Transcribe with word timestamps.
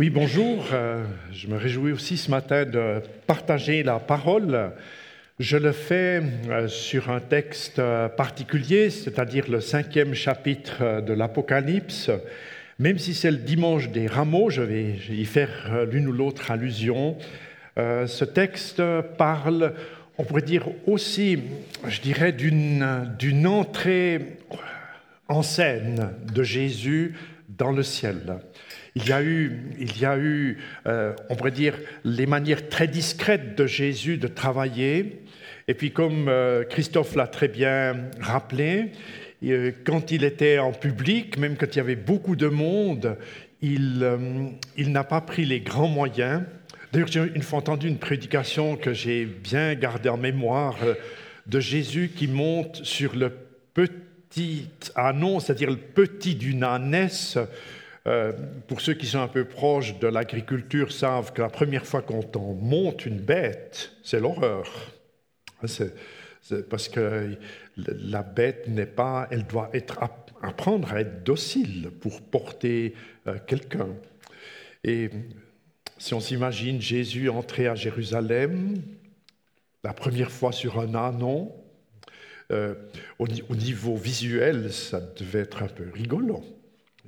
Oui, 0.00 0.08
bonjour. 0.08 0.64
Euh, 0.72 1.04
je 1.30 1.46
me 1.46 1.58
réjouis 1.58 1.92
aussi 1.92 2.16
ce 2.16 2.30
matin 2.30 2.64
de 2.64 3.02
partager 3.26 3.82
la 3.82 3.98
parole. 3.98 4.70
Je 5.38 5.58
le 5.58 5.72
fais 5.72 6.22
euh, 6.48 6.68
sur 6.68 7.10
un 7.10 7.20
texte 7.20 7.78
euh, 7.80 8.08
particulier, 8.08 8.88
c'est-à-dire 8.88 9.50
le 9.50 9.60
cinquième 9.60 10.14
chapitre 10.14 11.02
de 11.02 11.12
l'Apocalypse. 11.12 12.10
Même 12.78 12.96
si 12.96 13.12
c'est 13.12 13.30
le 13.30 13.36
dimanche 13.36 13.90
des 13.90 14.06
rameaux, 14.06 14.48
je 14.48 14.62
vais 14.62 14.96
y 15.10 15.26
faire 15.26 15.84
l'une 15.84 16.08
ou 16.08 16.12
l'autre 16.12 16.50
allusion. 16.50 17.18
Ce 17.76 18.24
texte 18.24 18.82
parle, 19.18 19.74
on 20.16 20.24
pourrait 20.24 20.40
dire 20.40 20.66
aussi, 20.86 21.40
je 21.86 22.00
dirais, 22.00 22.32
d'une 22.32 23.46
entrée 23.46 24.38
en 25.28 25.42
scène 25.42 26.08
de 26.32 26.42
Jésus 26.42 27.16
dans 27.50 27.72
le 27.72 27.82
ciel. 27.82 28.40
Il 29.02 29.08
y 29.08 29.12
a 29.12 29.22
eu, 29.22 29.60
il 29.78 29.98
y 29.98 30.04
a 30.04 30.18
eu 30.18 30.58
euh, 30.86 31.14
on 31.28 31.36
pourrait 31.36 31.50
dire, 31.50 31.74
les 32.04 32.26
manières 32.26 32.68
très 32.68 32.88
discrètes 32.88 33.56
de 33.56 33.66
Jésus 33.66 34.18
de 34.18 34.26
travailler. 34.26 35.22
Et 35.68 35.74
puis, 35.74 35.90
comme 35.90 36.28
euh, 36.28 36.64
Christophe 36.64 37.14
l'a 37.14 37.26
très 37.26 37.48
bien 37.48 37.96
rappelé, 38.20 38.92
euh, 39.44 39.72
quand 39.84 40.10
il 40.10 40.24
était 40.24 40.58
en 40.58 40.72
public, 40.72 41.38
même 41.38 41.56
quand 41.56 41.74
il 41.74 41.78
y 41.78 41.80
avait 41.80 41.96
beaucoup 41.96 42.36
de 42.36 42.48
monde, 42.48 43.16
il, 43.62 44.00
n'a 44.78 45.04
pas 45.04 45.20
pris 45.20 45.44
les 45.44 45.60
grands 45.60 45.88
moyens. 45.88 46.42
D'ailleurs, 46.92 47.08
j'ai 47.08 47.20
une 47.34 47.42
fois 47.42 47.60
entendu 47.60 47.88
une 47.88 47.98
prédication 47.98 48.76
que 48.76 48.92
j'ai 48.92 49.24
bien 49.24 49.74
gardée 49.74 50.08
en 50.08 50.16
mémoire 50.16 50.76
de 51.46 51.60
Jésus 51.60 52.10
qui 52.14 52.26
monte 52.26 52.84
sur 52.84 53.14
le 53.14 53.30
petit 53.74 54.68
anon, 54.94 55.40
c'est-à-dire 55.40 55.70
le 55.70 55.76
petit 55.76 56.34
d'une 56.34 56.64
ânesse, 56.64 57.38
euh, 58.06 58.32
pour 58.66 58.80
ceux 58.80 58.94
qui 58.94 59.06
sont 59.06 59.20
un 59.20 59.28
peu 59.28 59.44
proches 59.44 59.98
de 59.98 60.06
l'agriculture, 60.06 60.92
savent 60.92 61.32
que 61.32 61.42
la 61.42 61.50
première 61.50 61.86
fois 61.86 62.02
qu'on 62.02 62.54
monte 62.54 63.06
une 63.06 63.20
bête, 63.20 63.92
c'est 64.02 64.20
l'horreur. 64.20 64.92
C'est, 65.64 65.94
parce 66.68 66.88
que 66.88 67.36
la 67.76 68.22
bête 68.22 68.66
n'est 68.66 68.86
pas, 68.86 69.28
elle 69.30 69.46
doit 69.46 69.68
être, 69.74 69.98
apprendre 70.42 70.92
à 70.92 71.00
être 71.00 71.22
docile 71.22 71.90
pour 72.00 72.22
porter 72.22 72.94
euh, 73.26 73.36
quelqu'un. 73.46 73.88
Et 74.82 75.10
si 75.98 76.14
on 76.14 76.20
s'imagine 76.20 76.80
Jésus 76.80 77.28
entrer 77.28 77.66
à 77.66 77.74
Jérusalem, 77.74 78.80
la 79.84 79.92
première 79.92 80.30
fois 80.30 80.52
sur 80.52 80.80
un 80.80 80.94
anon, 80.94 81.52
euh, 82.50 82.74
au, 83.18 83.28
niveau 83.28 83.96
visuel, 83.96 84.72
ça 84.72 85.00
devait 85.00 85.40
être 85.40 85.62
un 85.62 85.68
peu 85.68 85.84
rigolo. 85.94 86.42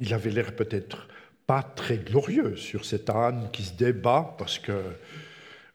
Il 0.00 0.14
avait 0.14 0.30
l'air 0.30 0.54
peut-être 0.54 1.08
pas 1.46 1.62
très 1.62 1.98
glorieux 1.98 2.56
sur 2.56 2.84
cet 2.84 3.10
âne 3.10 3.48
qui 3.52 3.62
se 3.62 3.74
débat 3.74 4.34
parce 4.38 4.58
que, 4.58 4.82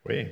oui. 0.08 0.28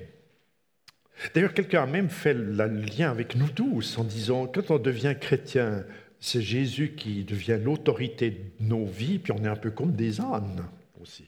D'ailleurs, 1.33 1.53
quelqu'un 1.53 1.83
a 1.83 1.85
même 1.85 2.09
fait 2.09 2.33
le 2.33 2.67
lien 2.67 3.09
avec 3.09 3.35
nous 3.35 3.49
tous 3.49 3.97
en 3.97 4.03
disant, 4.03 4.47
quand 4.47 4.71
on 4.71 4.79
devient 4.79 5.15
chrétien, 5.19 5.85
c'est 6.19 6.41
Jésus 6.41 6.93
qui 6.97 7.23
devient 7.23 7.59
l'autorité 7.61 8.31
de 8.31 8.65
nos 8.65 8.85
vies, 8.85 9.19
puis 9.19 9.31
on 9.31 9.43
est 9.43 9.47
un 9.47 9.55
peu 9.55 9.71
comme 9.71 9.93
des 9.93 10.19
ânes 10.19 10.65
aussi. 11.01 11.25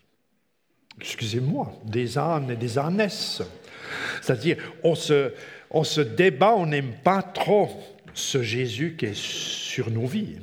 Excusez-moi, 1.00 1.72
des 1.86 2.18
ânes 2.18 2.50
et 2.50 2.56
des 2.56 2.78
ânesses. 2.80 3.44
C'est-à-dire, 4.22 4.58
on 4.84 4.96
se, 4.96 5.32
on 5.70 5.84
se 5.84 6.02
débat, 6.02 6.56
on 6.56 6.66
n'aime 6.66 6.94
pas 7.04 7.22
trop 7.22 7.70
ce 8.14 8.42
Jésus 8.42 8.96
qui 8.98 9.06
est 9.06 9.16
sur 9.16 9.92
nos 9.92 10.08
vies. 10.08 10.38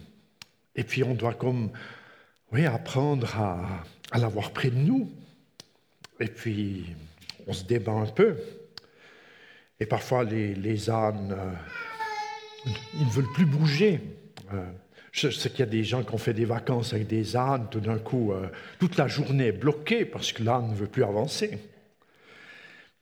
Et 0.76 0.84
puis 0.84 1.02
on 1.02 1.14
doit 1.14 1.34
comme 1.34 1.70
apprendre 2.62 3.36
à, 3.36 4.18
l'avoir 4.18 4.52
près 4.52 4.70
de 4.70 4.76
nous. 4.76 5.10
Et 6.20 6.28
puis, 6.28 6.86
on 7.46 7.52
se 7.52 7.64
débat 7.64 7.92
un 7.92 8.06
peu. 8.06 8.36
Et 9.80 9.86
parfois, 9.86 10.22
les, 10.24 10.90
ânes, 10.90 11.34
euh, 11.36 12.70
ils 12.94 13.06
ne 13.06 13.10
veulent 13.10 13.32
plus 13.34 13.46
bouger. 13.46 14.00
Euh, 14.52 14.64
je 15.10 15.30
sais 15.30 15.50
qu'il 15.50 15.60
y 15.60 15.62
a 15.62 15.66
des 15.66 15.84
gens 15.84 16.02
qui 16.02 16.14
ont 16.14 16.18
fait 16.18 16.32
des 16.32 16.44
vacances 16.44 16.92
avec 16.92 17.08
des 17.08 17.36
ânes, 17.36 17.66
tout 17.70 17.80
d'un 17.80 17.98
coup, 17.98 18.32
euh, 18.32 18.46
toute 18.78 18.96
la 18.96 19.08
journée 19.08 19.48
est 19.48 19.52
bloquée 19.52 20.04
parce 20.04 20.32
que 20.32 20.42
l'âne 20.42 20.70
ne 20.70 20.74
veut 20.74 20.86
plus 20.86 21.04
avancer. 21.04 21.58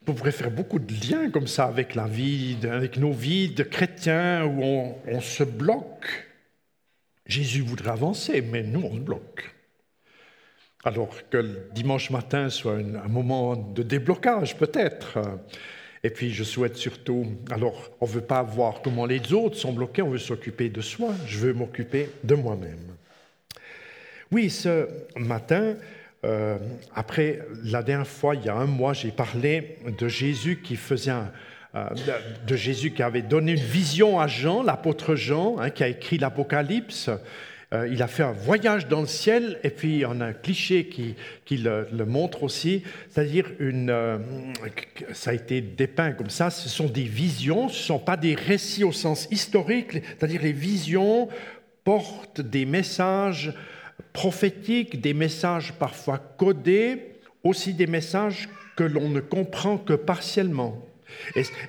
On 0.07 0.15
pourrait 0.15 0.33
faire 0.33 0.51
beaucoup 0.51 0.79
de 0.79 0.93
liens 1.07 1.31
comme 1.31 1.47
ça 1.47 1.67
avec 1.67 1.95
la 1.95 2.07
vie, 2.07 2.57
avec 2.65 2.97
nos 2.97 3.13
vies 3.13 3.51
de 3.51 3.63
chrétiens 3.63 4.45
où 4.47 4.95
on 5.07 5.21
se 5.21 5.45
bloque 5.45 6.32
Jésus 7.27 7.63
voudrait 7.63 7.91
avancer, 7.91 8.43
mais 8.43 8.63
nous, 8.63 8.83
on 8.83 8.95
se 8.95 9.01
bloque. 9.01 9.55
Alors 10.85 11.15
que 11.31 11.37
le 11.37 11.69
dimanche 11.73 12.11
matin 12.11 12.51
soit 12.51 12.75
un, 12.75 13.09
moment 13.09 13.55
de 13.55 13.83
déblocage, 13.83 14.57
peut-être. 14.57 15.19
Et 16.03 16.11
puis 16.11 16.33
je 16.33 16.43
souhaite 16.43 16.77
surtout, 16.77 17.27
alors 17.51 17.93
on 18.01 18.07
ne 18.07 18.11
veut 18.11 18.23
pas 18.23 18.43
voir 18.43 18.83
comment 18.83 19.07
les 19.07 19.33
autres 19.33 19.57
sont 19.57 19.73
bloqués, 19.73 20.03
on 20.03 20.11
veut 20.11 20.19
s'occuper 20.19 20.69
de 20.69 20.81
soi, 20.81 21.15
je 21.27 21.39
veux 21.39 21.53
m'occuper 21.53 22.11
de 22.25 22.35
moi-même. 22.35 22.97
Oui, 24.33 24.51
ce 24.51 24.89
matin, 25.15 25.77
euh, 26.25 26.59
après 26.93 27.39
la 27.63 27.85
dernière 27.85 28.09
fois, 28.09 28.35
il 28.35 28.45
y 28.45 28.49
a 28.49 28.57
un 28.57 28.67
mois, 28.67 28.95
j'ai 28.95 29.13
parlé 29.13 29.77
de 29.87 30.09
Jésus 30.09 30.61
qui 30.61 30.75
faisait 30.75 31.13
un, 31.13 31.31
de 31.75 32.57
Jésus 32.57 32.93
qui 32.93 33.03
avait 33.03 33.23
donné 33.23 33.53
une 33.53 33.59
vision 33.59 34.21
à 34.21 34.27
Jean, 34.27 34.63
l'apôtre 34.63 35.15
Jean, 35.15 35.57
hein, 35.59 35.71
qui 35.71 35.83
a 35.83 35.89
écrit 35.89 36.19
l'Apocalypse. 36.19 37.11
Euh, 37.73 37.89
il 37.91 38.03
a 38.03 38.07
fait 38.07 38.23
un 38.23 38.33
voyage 38.33 38.87
dans 38.89 39.01
le 39.01 39.07
ciel, 39.07 39.59
et 39.63 39.71
puis 39.71 40.05
on 40.07 40.21
a 40.21 40.27
un 40.27 40.33
cliché 40.35 40.87
qui, 40.87 41.57
le, 41.57 42.05
montre 42.05 42.43
aussi, 42.43 42.83
c'est-à-dire 43.09 43.51
une, 43.59 43.89
euh, 43.89 44.19
ça 45.13 45.31
a 45.31 45.35
été 45.35 45.63
dépeint 45.63 46.13
comme 46.13 46.29
ça, 46.29 46.51
ce 46.51 46.69
sont 46.69 46.89
des 46.89 47.05
visions, 47.05 47.69
ce 47.69 47.79
ne 47.79 47.85
sont 47.85 47.99
pas 47.99 48.19
des 48.19 48.35
récits 48.35 48.85
au 48.85 48.93
sens 48.93 49.27
historique, 49.31 49.93
c'est-à-dire 49.93 50.43
les 50.43 50.53
visions 50.53 51.29
portent 51.85 52.43
des 52.43 52.67
messages 52.67 53.55
prophétiques, 54.13 55.01
des 55.01 55.15
messages 55.15 55.73
parfois 55.73 56.19
codés, 56.19 57.17
aussi 57.43 57.73
des 57.73 57.87
messages 57.87 58.51
que 58.77 58.85
l'on 58.85 59.09
ne 59.09 59.21
comprend 59.21 59.79
que 59.79 59.95
partiellement 59.95 60.92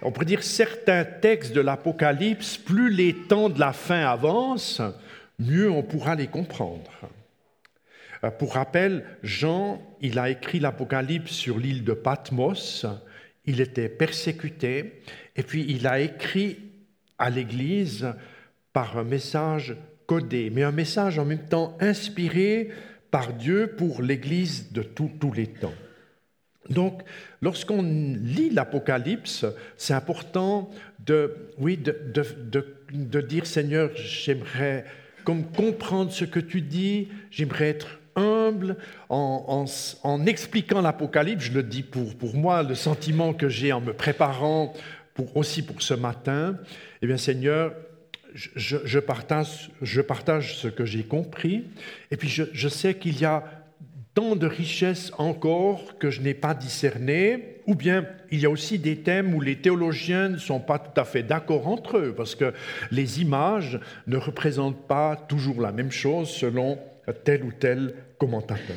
on 0.01 0.11
pourrait 0.11 0.25
dire 0.25 0.43
certains 0.43 1.03
textes 1.03 1.53
de 1.53 1.61
l'Apocalypse, 1.61 2.57
plus 2.57 2.91
les 2.91 3.13
temps 3.13 3.49
de 3.49 3.59
la 3.59 3.73
fin 3.73 4.05
avancent, 4.05 4.81
mieux 5.39 5.69
on 5.69 5.83
pourra 5.83 6.15
les 6.15 6.27
comprendre. 6.27 6.91
Euh, 8.23 8.31
pour 8.31 8.53
rappel, 8.53 9.05
Jean, 9.23 9.81
il 10.01 10.19
a 10.19 10.29
écrit 10.29 10.59
l'Apocalypse 10.59 11.31
sur 11.31 11.57
l'île 11.57 11.83
de 11.83 11.93
Patmos, 11.93 12.85
il 13.45 13.61
était 13.61 13.89
persécuté, 13.89 15.01
et 15.35 15.43
puis 15.43 15.65
il 15.67 15.87
a 15.87 15.99
écrit 15.99 16.59
à 17.17 17.29
l'Église 17.29 18.13
par 18.71 18.97
un 18.97 19.03
message 19.03 19.75
codé, 20.07 20.49
mais 20.49 20.63
un 20.63 20.71
message 20.71 21.19
en 21.19 21.25
même 21.25 21.47
temps 21.47 21.77
inspiré 21.79 22.69
par 23.11 23.33
Dieu 23.33 23.75
pour 23.77 24.01
l'Église 24.01 24.71
de 24.71 24.81
tous 24.81 25.33
les 25.33 25.47
temps. 25.47 25.73
Donc, 26.69 27.01
lorsqu'on 27.41 27.81
lit 27.81 28.49
l'Apocalypse, 28.49 29.45
c'est 29.77 29.93
important 29.93 30.69
de, 31.05 31.35
oui, 31.57 31.77
de, 31.77 33.21
dire 33.21 33.45
Seigneur, 33.45 33.89
j'aimerais 33.95 34.85
comme 35.23 35.45
comprendre 35.51 36.11
ce 36.11 36.25
que 36.25 36.39
tu 36.39 36.61
dis, 36.61 37.09
j'aimerais 37.31 37.69
être 37.69 37.99
humble 38.15 38.77
en, 39.09 39.65
expliquant 40.25 40.81
l'Apocalypse. 40.81 41.45
Je 41.45 41.53
le 41.53 41.63
dis 41.63 41.83
pour, 41.83 42.15
pour 42.15 42.35
moi, 42.35 42.63
le 42.63 42.75
sentiment 42.75 43.33
que 43.33 43.49
j'ai 43.49 43.73
en 43.73 43.81
me 43.81 43.93
préparant 43.93 44.73
pour, 45.13 45.35
aussi 45.35 45.61
pour 45.63 45.81
ce 45.81 45.93
matin. 45.93 46.57
Eh 47.01 47.07
bien, 47.07 47.17
Seigneur, 47.17 47.73
je, 48.33 48.99
partage, 48.99 49.69
je 49.81 50.01
partage 50.01 50.57
ce 50.57 50.67
que 50.67 50.85
j'ai 50.85 51.03
compris, 51.03 51.65
et 52.09 52.17
puis 52.17 52.29
je, 52.29 52.43
je 52.51 52.67
sais 52.67 52.95
qu'il 52.95 53.19
y 53.19 53.25
a 53.25 53.43
tant 54.13 54.35
de 54.35 54.45
richesses 54.45 55.11
encore 55.17 55.97
que 55.97 56.09
je 56.09 56.21
n'ai 56.21 56.33
pas 56.33 56.53
discernées, 56.53 57.57
ou 57.65 57.75
bien 57.75 58.05
il 58.31 58.39
y 58.39 58.45
a 58.45 58.49
aussi 58.49 58.77
des 58.77 58.97
thèmes 58.97 59.33
où 59.33 59.41
les 59.41 59.57
théologiens 59.57 60.29
ne 60.29 60.37
sont 60.37 60.59
pas 60.59 60.79
tout 60.79 60.99
à 60.99 61.05
fait 61.05 61.23
d'accord 61.23 61.67
entre 61.67 61.97
eux, 61.97 62.13
parce 62.15 62.35
que 62.35 62.53
les 62.91 63.21
images 63.21 63.79
ne 64.07 64.17
représentent 64.17 64.87
pas 64.87 65.15
toujours 65.15 65.61
la 65.61 65.71
même 65.71 65.91
chose 65.91 66.29
selon 66.29 66.77
tel 67.23 67.43
ou 67.43 67.51
tel 67.51 67.95
commentateur. 68.17 68.75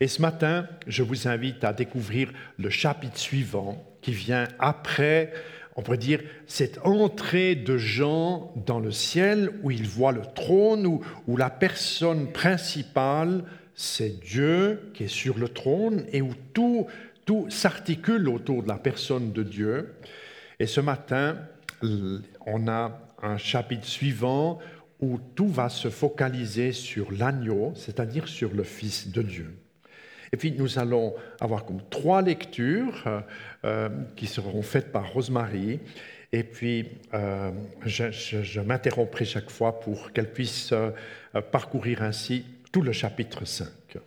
Et 0.00 0.08
ce 0.08 0.20
matin, 0.20 0.66
je 0.86 1.02
vous 1.02 1.28
invite 1.28 1.64
à 1.64 1.72
découvrir 1.72 2.30
le 2.58 2.70
chapitre 2.70 3.18
suivant 3.18 3.82
qui 4.02 4.12
vient 4.12 4.46
après, 4.58 5.32
on 5.74 5.82
pourrait 5.82 5.98
dire, 5.98 6.20
cette 6.46 6.78
entrée 6.84 7.54
de 7.54 7.76
Jean 7.76 8.52
dans 8.66 8.78
le 8.78 8.90
ciel 8.90 9.50
où 9.62 9.70
il 9.70 9.86
voit 9.86 10.12
le 10.12 10.22
trône, 10.34 10.86
où, 10.86 11.00
où 11.26 11.36
la 11.36 11.50
personne 11.50 12.32
principale 12.32 13.44
c'est 13.76 14.18
Dieu 14.20 14.90
qui 14.94 15.04
est 15.04 15.08
sur 15.08 15.38
le 15.38 15.48
trône 15.48 16.06
et 16.10 16.22
où 16.22 16.32
tout, 16.54 16.86
tout 17.26 17.48
s'articule 17.50 18.28
autour 18.28 18.62
de 18.62 18.68
la 18.68 18.78
personne 18.78 19.32
de 19.32 19.42
Dieu. 19.42 19.94
Et 20.58 20.66
ce 20.66 20.80
matin, 20.80 21.36
on 22.46 22.68
a 22.68 22.98
un 23.22 23.36
chapitre 23.36 23.86
suivant 23.86 24.58
où 25.00 25.20
tout 25.34 25.48
va 25.48 25.68
se 25.68 25.90
focaliser 25.90 26.72
sur 26.72 27.12
l'agneau, 27.12 27.74
c'est-à-dire 27.76 28.28
sur 28.28 28.54
le 28.54 28.62
Fils 28.62 29.12
de 29.12 29.20
Dieu. 29.20 29.54
Et 30.32 30.38
puis 30.38 30.52
nous 30.52 30.78
allons 30.78 31.14
avoir 31.38 31.66
comme 31.66 31.82
trois 31.90 32.22
lectures 32.22 33.04
euh, 33.64 33.90
qui 34.16 34.26
seront 34.26 34.62
faites 34.62 34.90
par 34.90 35.12
Rosemary. 35.12 35.80
Et 36.32 36.42
puis 36.42 36.88
je, 37.84 38.10
je 38.10 38.60
m'interromprai 38.60 39.26
chaque 39.26 39.50
fois 39.50 39.80
pour 39.80 40.12
qu'elle 40.12 40.32
puisse 40.32 40.74
parcourir 41.52 42.02
ainsi 42.02 42.44
tout 42.72 42.82
le 42.82 42.92
chapitre 42.92 43.44
5. 43.44 43.98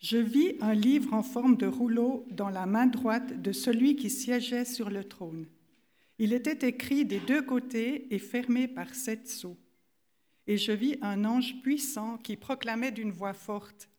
Je 0.00 0.16
vis 0.16 0.54
un 0.62 0.72
livre 0.72 1.12
en 1.12 1.22
forme 1.22 1.56
de 1.56 1.66
rouleau 1.66 2.24
dans 2.30 2.48
la 2.48 2.64
main 2.64 2.86
droite 2.86 3.42
de 3.42 3.52
celui 3.52 3.94
qui 3.94 4.08
siégeait 4.08 4.64
sur 4.64 4.88
le 4.88 5.04
trône. 5.04 5.46
Il 6.18 6.32
était 6.32 6.66
écrit 6.66 7.04
des 7.04 7.20
deux 7.20 7.42
côtés 7.42 8.06
et 8.14 8.18
fermé 8.18 8.68
par 8.68 8.94
sept 8.94 9.28
sceaux. 9.28 9.58
Et 10.46 10.56
je 10.56 10.72
vis 10.72 10.96
un 11.02 11.26
ange 11.26 11.60
puissant 11.62 12.16
qui 12.16 12.36
proclamait 12.36 12.90
d'une 12.90 13.10
voix 13.10 13.34
forte 13.34 13.90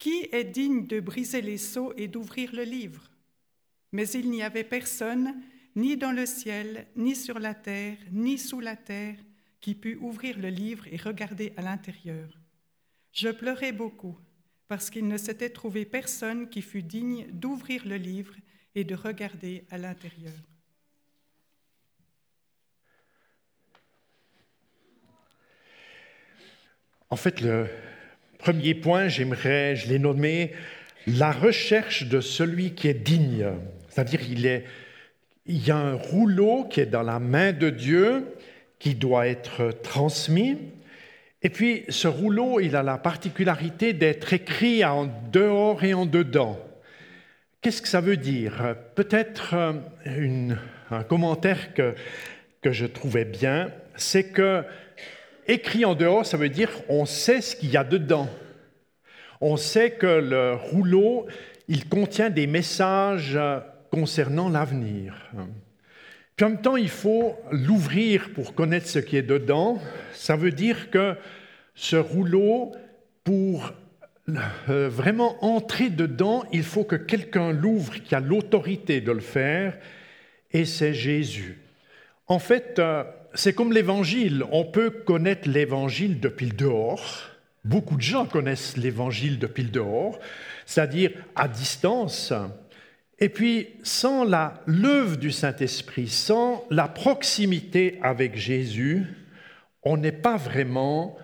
Qui 0.00 0.26
est 0.32 0.44
digne 0.44 0.88
de 0.88 0.98
briser 0.98 1.42
les 1.42 1.58
sceaux 1.58 1.92
et 1.96 2.08
d'ouvrir 2.08 2.52
le 2.54 2.64
livre? 2.64 3.11
Mais 3.92 4.08
il 4.08 4.30
n'y 4.30 4.42
avait 4.42 4.64
personne, 4.64 5.34
ni 5.76 5.96
dans 5.96 6.12
le 6.12 6.26
ciel, 6.26 6.86
ni 6.96 7.14
sur 7.14 7.38
la 7.38 7.54
terre, 7.54 7.98
ni 8.10 8.38
sous 8.38 8.60
la 8.60 8.76
terre, 8.76 9.16
qui 9.60 9.74
pût 9.74 9.96
ouvrir 10.00 10.38
le 10.38 10.48
livre 10.48 10.86
et 10.90 10.96
regarder 10.96 11.52
à 11.56 11.62
l'intérieur. 11.62 12.28
Je 13.12 13.28
pleurais 13.28 13.72
beaucoup 13.72 14.18
parce 14.68 14.88
qu'il 14.88 15.06
ne 15.06 15.18
s'était 15.18 15.50
trouvé 15.50 15.84
personne 15.84 16.48
qui 16.48 16.62
fût 16.62 16.82
digne 16.82 17.26
d'ouvrir 17.30 17.86
le 17.86 17.96
livre 17.96 18.34
et 18.74 18.84
de 18.84 18.94
regarder 18.94 19.66
à 19.70 19.76
l'intérieur. 19.76 20.32
En 27.10 27.16
fait, 27.16 27.42
le 27.42 27.68
premier 28.38 28.74
point, 28.74 29.08
j'aimerais, 29.08 29.76
je 29.76 29.88
l'ai 29.88 29.98
nommé, 29.98 30.54
la 31.06 31.30
recherche 31.30 32.04
de 32.08 32.22
celui 32.22 32.74
qui 32.74 32.88
est 32.88 32.94
digne. 32.94 33.52
C'est-à-dire, 33.92 34.20
il, 35.46 35.56
y 35.66 35.70
a 35.70 35.76
un 35.76 35.94
rouleau 35.94 36.64
qui 36.64 36.80
est 36.80 36.86
dans 36.86 37.02
la 37.02 37.18
main 37.18 37.52
de 37.52 37.68
Dieu, 37.68 38.24
qui 38.78 38.94
doit 38.94 39.28
être 39.28 39.70
transmis, 39.82 40.56
et 41.44 41.50
puis, 41.50 41.84
ce 41.88 42.06
rouleau, 42.06 42.60
il 42.60 42.76
a 42.76 42.84
la 42.84 42.98
particularité 42.98 43.92
d'être 43.92 44.32
écrit 44.32 44.84
en 44.84 45.10
dehors 45.32 45.82
et 45.82 45.92
en 45.92 46.06
dedans. 46.06 46.56
Qu'est-ce 47.60 47.82
que 47.82 47.88
ça 47.88 48.00
veut 48.00 48.16
dire? 48.16 48.76
Peut-être 48.94 49.54
euh, 49.54 50.54
un 50.90 51.02
commentaire 51.02 51.74
que, 51.74 51.94
que 52.60 52.70
je 52.70 52.86
trouvais 52.86 53.24
bien, 53.24 53.72
c'est 53.96 54.30
que 54.30 54.62
écrit 55.48 55.84
en 55.84 55.96
dehors, 55.96 56.24
ça 56.24 56.36
veut 56.36 56.48
dire 56.48 56.70
on 56.88 57.06
sait 57.06 57.40
ce 57.40 57.56
qu'il 57.56 57.70
y 57.70 57.76
a 57.76 57.84
dedans. 57.84 58.28
On 59.40 59.56
sait 59.56 59.90
que 59.90 60.06
le 60.06 60.54
rouleau, 60.54 61.26
il 61.66 61.88
contient 61.88 62.30
des 62.30 62.46
messages 62.46 63.36
concernant 63.92 64.48
l'avenir. 64.48 65.14
Puis 66.34 66.46
en 66.46 66.50
même 66.50 66.62
temps, 66.62 66.76
il 66.76 66.88
faut 66.88 67.36
l'ouvrir 67.50 68.30
pour 68.34 68.54
connaître 68.54 68.88
ce 68.88 68.98
qui 68.98 69.16
est 69.16 69.22
dedans. 69.22 69.80
Ça 70.14 70.34
veut 70.34 70.50
dire 70.50 70.90
que 70.90 71.14
ce 71.74 71.96
rouleau, 71.96 72.72
pour 73.22 73.74
euh, 74.70 74.88
vraiment 74.88 75.44
entrer 75.44 75.90
dedans, 75.90 76.44
il 76.52 76.62
faut 76.62 76.84
que 76.84 76.96
quelqu'un 76.96 77.52
l'ouvre 77.52 78.02
qui 78.02 78.14
a 78.14 78.20
l'autorité 78.20 79.02
de 79.02 79.12
le 79.12 79.20
faire, 79.20 79.76
et 80.52 80.64
c'est 80.64 80.94
Jésus. 80.94 81.58
En 82.28 82.38
fait, 82.38 82.78
euh, 82.78 83.04
c'est 83.34 83.52
comme 83.52 83.74
l'Évangile. 83.74 84.44
On 84.52 84.64
peut 84.64 84.90
connaître 84.90 85.48
l'Évangile 85.48 86.18
depuis 86.18 86.46
le 86.46 86.56
dehors. 86.56 87.28
Beaucoup 87.64 87.96
de 87.96 88.02
gens 88.02 88.24
connaissent 88.24 88.78
l'Évangile 88.78 89.38
depuis 89.38 89.64
le 89.64 89.70
dehors, 89.70 90.18
c'est-à-dire 90.64 91.10
à 91.34 91.46
distance. 91.46 92.32
Et 93.22 93.28
puis, 93.28 93.68
sans 93.84 94.24
l'œuvre 94.66 95.16
du 95.16 95.30
Saint-Esprit, 95.30 96.08
sans 96.08 96.64
la 96.70 96.88
proximité 96.88 98.00
avec 98.02 98.36
Jésus, 98.36 99.04
on 99.84 99.96
n'est 99.96 100.10
pas 100.10 100.36
vraiment 100.36 101.16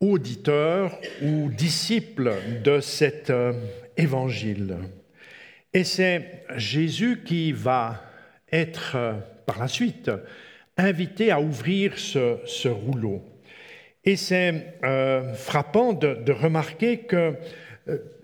auditeur 0.00 1.00
ou 1.22 1.48
disciple 1.48 2.34
de 2.62 2.80
cet 2.80 3.30
euh, 3.30 3.54
évangile. 3.96 4.76
Et 5.72 5.82
c'est 5.82 6.44
Jésus 6.56 7.22
qui 7.24 7.52
va 7.52 8.02
être 8.52 8.92
euh, 8.96 9.14
par 9.46 9.58
la 9.60 9.68
suite 9.68 10.10
invité 10.76 11.30
à 11.30 11.40
ouvrir 11.40 11.98
ce, 11.98 12.68
rouleau. 12.68 13.24
Et 14.04 14.16
c'est 14.16 14.74
euh, 14.84 15.32
frappant 15.32 15.94
de, 15.94 16.32
remarquer 16.32 16.98
que 16.98 17.32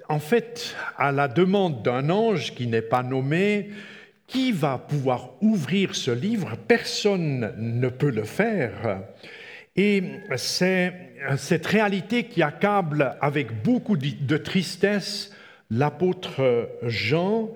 en 0.08 0.18
fait, 0.18 0.76
à 0.96 1.12
la 1.12 1.28
demande 1.28 1.82
d'un 1.82 2.10
ange 2.10 2.54
qui 2.54 2.66
n'est 2.66 2.82
pas 2.82 3.02
nommé, 3.02 3.70
qui 4.26 4.52
va 4.52 4.78
pouvoir 4.78 5.30
ouvrir 5.40 5.94
ce 5.94 6.10
livre 6.10 6.56
Personne 6.68 7.54
ne 7.56 7.88
peut 7.88 8.10
le 8.10 8.24
faire. 8.24 9.00
Et 9.76 10.02
c'est 10.36 10.92
cette 11.36 11.66
réalité 11.66 12.24
qui 12.24 12.42
accable 12.42 13.16
avec 13.20 13.62
beaucoup 13.62 13.96
de 13.96 14.36
tristesse 14.36 15.32
l'apôtre 15.70 16.70
Jean. 16.82 17.50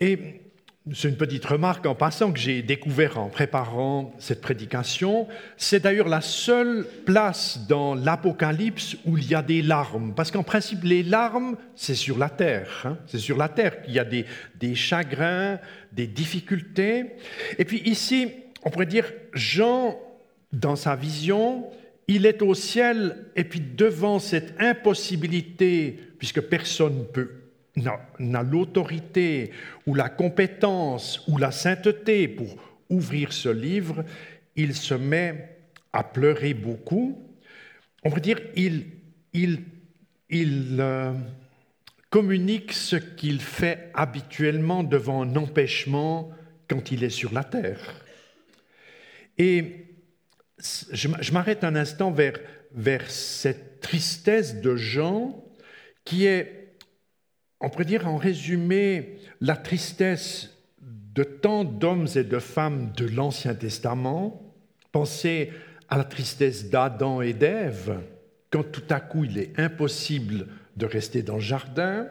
Et 0.00 0.40
c'est 0.90 1.08
une 1.08 1.16
petite 1.16 1.44
remarque 1.44 1.86
en 1.86 1.94
passant 1.94 2.32
que 2.32 2.40
j'ai 2.40 2.60
découvert 2.60 3.16
en 3.16 3.28
préparant 3.28 4.12
cette 4.18 4.40
prédication. 4.40 5.28
C'est 5.56 5.80
d'ailleurs 5.80 6.08
la 6.08 6.20
seule 6.20 6.84
place 7.06 7.60
dans 7.68 7.94
l'Apocalypse 7.94 8.96
où 9.04 9.16
il 9.16 9.30
y 9.30 9.34
a 9.36 9.42
des 9.42 9.62
larmes. 9.62 10.12
Parce 10.14 10.32
qu'en 10.32 10.42
principe, 10.42 10.82
les 10.82 11.04
larmes, 11.04 11.56
c'est 11.76 11.94
sur 11.94 12.18
la 12.18 12.28
terre. 12.28 12.82
Hein. 12.84 12.98
C'est 13.06 13.20
sur 13.20 13.36
la 13.36 13.48
terre 13.48 13.82
qu'il 13.82 13.94
y 13.94 14.00
a 14.00 14.04
des, 14.04 14.26
des 14.58 14.74
chagrins, 14.74 15.60
des 15.92 16.08
difficultés. 16.08 17.12
Et 17.58 17.64
puis 17.64 17.80
ici, 17.84 18.32
on 18.64 18.70
pourrait 18.70 18.86
dire, 18.86 19.12
Jean, 19.34 19.96
dans 20.52 20.76
sa 20.76 20.96
vision, 20.96 21.64
il 22.08 22.26
est 22.26 22.42
au 22.42 22.54
ciel 22.54 23.26
et 23.36 23.44
puis 23.44 23.60
devant 23.60 24.18
cette 24.18 24.60
impossibilité, 24.60 26.00
puisque 26.18 26.40
personne 26.40 27.06
peut 27.12 27.41
n'a 27.76 28.42
l'autorité 28.42 29.52
ou 29.86 29.94
la 29.94 30.08
compétence 30.08 31.26
ou 31.28 31.38
la 31.38 31.50
sainteté 31.50 32.28
pour 32.28 32.56
ouvrir 32.88 33.32
ce 33.32 33.48
livre, 33.48 34.04
il 34.56 34.74
se 34.74 34.94
met 34.94 35.58
à 35.92 36.04
pleurer 36.04 36.54
beaucoup. 36.54 37.18
On 38.04 38.10
pourrait 38.10 38.20
dire, 38.20 38.40
il, 38.54 38.86
il, 39.32 39.62
il 40.28 40.76
euh, 40.78 41.12
communique 42.10 42.72
ce 42.72 42.96
qu'il 42.96 43.40
fait 43.40 43.90
habituellement 43.94 44.82
devant 44.82 45.22
un 45.22 45.36
empêchement 45.36 46.30
quand 46.68 46.90
il 46.90 47.04
est 47.04 47.10
sur 47.10 47.32
la 47.32 47.44
terre. 47.44 48.02
Et 49.38 49.86
je, 50.92 51.32
m'arrête 51.32 51.64
un 51.64 51.74
instant 51.74 52.10
vers, 52.10 52.38
vers 52.72 53.10
cette 53.10 53.80
tristesse 53.80 54.60
de 54.60 54.76
Jean 54.76 55.44
qui 56.04 56.26
est 56.26 56.61
on 57.62 57.70
pourrait 57.70 57.84
dire 57.84 58.08
en 58.08 58.16
résumé 58.16 59.16
la 59.40 59.56
tristesse 59.56 60.50
de 61.14 61.22
tant 61.22 61.64
d'hommes 61.64 62.08
et 62.16 62.24
de 62.24 62.38
femmes 62.40 62.92
de 62.96 63.06
l'Ancien 63.06 63.54
Testament. 63.54 64.52
Pensez 64.90 65.52
à 65.88 65.96
la 65.96 66.04
tristesse 66.04 66.70
d'Adam 66.70 67.20
et 67.20 67.32
d'Ève, 67.32 68.00
quand 68.50 68.64
tout 68.64 68.84
à 68.90 69.00
coup 69.00 69.24
il 69.24 69.38
est 69.38 69.58
impossible 69.58 70.48
de 70.76 70.86
rester 70.86 71.22
dans 71.22 71.36
le 71.36 71.40
jardin. 71.40 72.08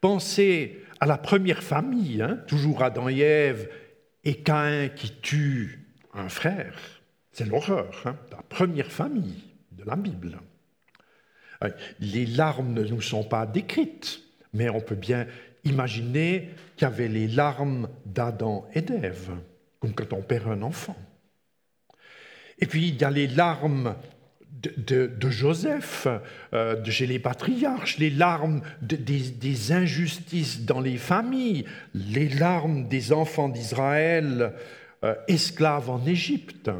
Pensez 0.00 0.84
à 1.00 1.06
la 1.06 1.16
première 1.16 1.62
famille, 1.62 2.20
hein, 2.20 2.38
toujours 2.46 2.82
Adam 2.82 3.08
et 3.08 3.18
Ève, 3.18 3.70
et 4.24 4.42
Caïn 4.42 4.88
qui 4.90 5.12
tue 5.22 5.86
un 6.12 6.28
frère. 6.28 6.74
C'est 7.32 7.46
l'horreur, 7.46 8.02
hein, 8.04 8.16
la 8.30 8.42
première 8.42 8.92
famille 8.92 9.42
de 9.72 9.84
la 9.84 9.96
Bible. 9.96 10.38
Les 12.00 12.26
larmes 12.26 12.74
ne 12.74 12.84
nous 12.84 13.00
sont 13.00 13.24
pas 13.24 13.46
décrites, 13.46 14.20
mais 14.52 14.68
on 14.68 14.80
peut 14.80 14.94
bien 14.94 15.26
imaginer 15.64 16.50
qu'il 16.76 16.88
y 16.88 16.90
avait 16.90 17.08
les 17.08 17.28
larmes 17.28 17.88
d'Adam 18.06 18.66
et 18.74 18.82
d'Ève, 18.82 19.30
comme 19.78 19.94
quand 19.94 20.12
on 20.12 20.22
perd 20.22 20.48
un 20.48 20.62
enfant. 20.62 20.96
Et 22.58 22.66
puis 22.66 22.88
il 22.88 23.00
y 23.00 23.04
a 23.04 23.10
les 23.10 23.26
larmes 23.26 23.94
de, 24.76 25.30
Joseph, 25.30 26.06
euh, 26.52 26.84
chez 26.84 27.06
les 27.06 27.18
patriarches, 27.18 27.98
les 27.98 28.10
larmes 28.10 28.60
des, 28.82 29.72
injustices 29.72 30.64
dans 30.64 30.80
les 30.80 30.98
familles, 30.98 31.64
les 31.94 32.28
larmes 32.28 32.86
des 32.88 33.12
enfants 33.12 33.48
d'Israël 33.48 34.52
euh, 35.04 35.14
esclaves 35.28 35.88
en 35.88 36.04
Égypte, 36.04 36.70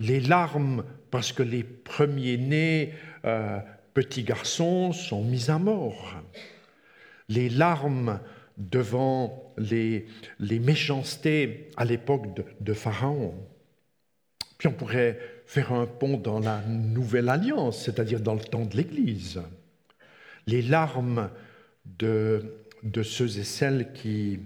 les 0.00 0.20
larmes 0.20 0.84
parce 1.10 1.32
que 1.32 1.42
les 1.42 1.62
premiers-nés, 1.62 2.94
euh, 3.24 3.58
petits 3.94 4.24
garçons, 4.24 4.92
sont 4.92 5.22
mis 5.22 5.50
à 5.50 5.58
mort 5.58 6.16
les 7.32 7.48
larmes 7.48 8.20
devant 8.58 9.54
les, 9.56 10.06
méchancetés 10.40 11.70
à 11.76 11.84
l'époque 11.84 12.26
de, 12.60 12.72
Pharaon. 12.72 13.34
Puis 14.58 14.68
on 14.68 14.72
pourrait 14.72 15.18
faire 15.46 15.72
un 15.72 15.86
pont 15.86 16.18
dans 16.18 16.38
la 16.38 16.60
nouvelle 16.62 17.28
alliance, 17.28 17.84
c'est-à-dire 17.84 18.20
dans 18.20 18.34
le 18.34 18.40
temps 18.40 18.64
de 18.64 18.76
l'Église. 18.76 19.40
Les 20.46 20.62
larmes 20.62 21.30
de, 21.98 22.42
ceux 23.02 23.38
et 23.38 23.44
celles 23.44 23.92
qui 23.92 24.40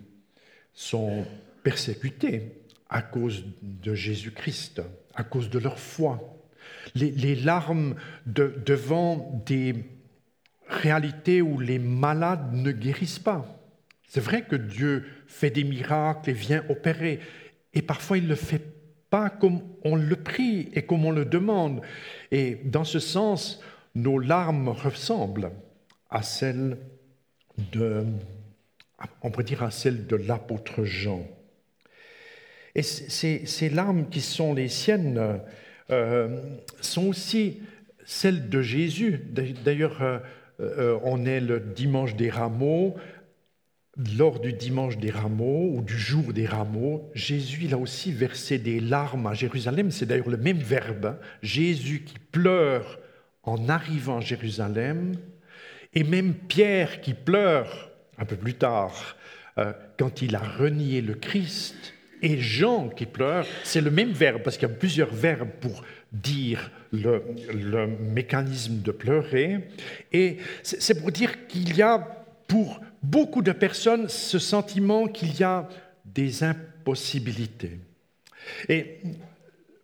sont 0.73 1.25
persécutés 1.62 2.62
à 2.88 3.02
cause 3.02 3.45
de 3.62 3.95
Jésus-Christ, 3.95 4.83
à 5.14 5.25
cause 5.25 5.50
de 5.50 5.59
leur 5.59 5.78
foi. 5.78 6.33
Les, 6.95 7.35
larmes 7.35 7.97
devant 8.26 9.43
des 9.45 9.75
réalités 10.68 11.42
où 11.42 11.58
les 11.58 11.78
malades 11.78 12.52
ne 12.52 12.73
guérissent 12.73 13.18
pas. 13.18 13.46
C'est 14.08 14.20
vrai 14.20 14.42
que 14.42 14.56
Dieu 14.56 15.04
fait 15.26 15.50
des 15.50 15.64
miracles 15.64 16.30
et 16.30 16.32
vient 16.32 16.64
opérer, 16.68 17.20
et 17.75 17.82
parfois 17.82 18.18
il 18.18 18.25
ne 18.25 18.30
le 18.30 18.35
fait 18.35 18.62
pas 19.11 19.30
comme 19.30 19.61
on 19.85 19.96
le 19.96 20.16
prie 20.16 20.68
et 20.73 20.82
comme 20.82 21.04
on 21.04 21.11
le 21.11 21.25
demande. 21.25 21.82
Et 22.30 22.61
dans 22.64 22.85
ce 22.85 22.99
sens, 22.99 23.61
nos 23.94 24.18
larmes 24.18 24.68
ressemblent 24.68 25.50
à 26.11 26.23
celles 26.23 26.78
de, 27.73 28.04
on 29.23 29.30
pourrait 29.30 29.44
dire 29.44 29.62
à 29.62 29.70
celles 29.70 30.06
de 30.06 30.16
l'apôtre 30.16 30.85
Jean. 30.85 31.26
Et 32.75 32.82
ces, 32.82 33.70
larmes 33.70 34.08
qui 34.11 34.20
sont 34.20 34.52
les 34.52 34.68
siennes 34.68 35.40
euh, 35.90 36.42
sont 36.82 37.06
aussi 37.06 37.62
celles 38.04 38.50
de 38.50 38.61
Jésus. 38.61 39.23
D'ailleurs, 39.64 40.23
euh, 40.60 40.94
euh, 40.94 40.98
on 41.02 41.25
est 41.25 41.40
le 41.40 41.60
dimanche 41.60 42.16
des 42.16 42.30
rameaux. 42.30 42.94
Lors 44.18 44.40
du 44.40 44.52
dimanche 44.52 44.98
des 44.98 45.10
rameaux 45.10 45.70
ou 45.75 45.80
du 45.80 45.96
jour 45.96 46.34
des 46.34 46.44
rameaux, 46.44 47.10
Jésus 47.14 47.72
a 47.72 47.78
aussi 47.78 48.12
versé 48.12 48.58
des 48.58 48.78
larmes 48.78 49.26
à 49.26 49.32
Jérusalem. 49.32 49.90
C'est 49.90 50.04
d'ailleurs 50.04 50.28
le 50.28 50.36
même 50.36 50.58
verbe. 50.58 51.06
Hein. 51.06 51.18
Jésus 51.42 52.02
qui 52.04 52.18
pleure 52.18 52.98
en 53.42 53.68
arrivant 53.68 54.18
à 54.18 54.20
Jérusalem, 54.20 55.14
et 55.94 56.04
même 56.04 56.34
Pierre 56.34 57.00
qui 57.00 57.14
pleure 57.14 57.90
un 58.18 58.25
peu 58.25 58.36
plus 58.36 58.54
tard 58.54 59.16
quand 59.96 60.20
il 60.20 60.34
a 60.36 60.40
renié 60.40 61.00
le 61.00 61.14
Christ 61.14 61.94
et 62.22 62.38
Jean 62.38 62.88
qui 62.88 63.06
pleure, 63.06 63.46
c'est 63.64 63.80
le 63.80 63.90
même 63.90 64.10
verbe, 64.10 64.42
parce 64.42 64.56
qu'il 64.56 64.68
y 64.68 64.72
a 64.72 64.75
plusieurs 64.75 65.14
verbes 65.14 65.50
pour 65.60 65.84
dire 66.12 66.70
le, 66.93 67.87
mécanisme 67.87 68.81
de 68.81 68.90
pleurer. 68.90 69.69
Et 70.12 70.38
c'est 70.62 71.00
pour 71.00 71.11
dire 71.12 71.47
qu'il 71.47 71.76
y 71.76 71.83
a 71.83 71.99
pour 72.47 72.81
beaucoup 73.02 73.43
de 73.43 73.52
personnes 73.52 74.09
ce 74.09 74.38
sentiment 74.38 75.07
qu'il 75.07 75.38
y 75.38 75.43
a 75.43 75.69
des 76.05 76.45
impossibilités. 76.45 77.78
Et 78.69 79.00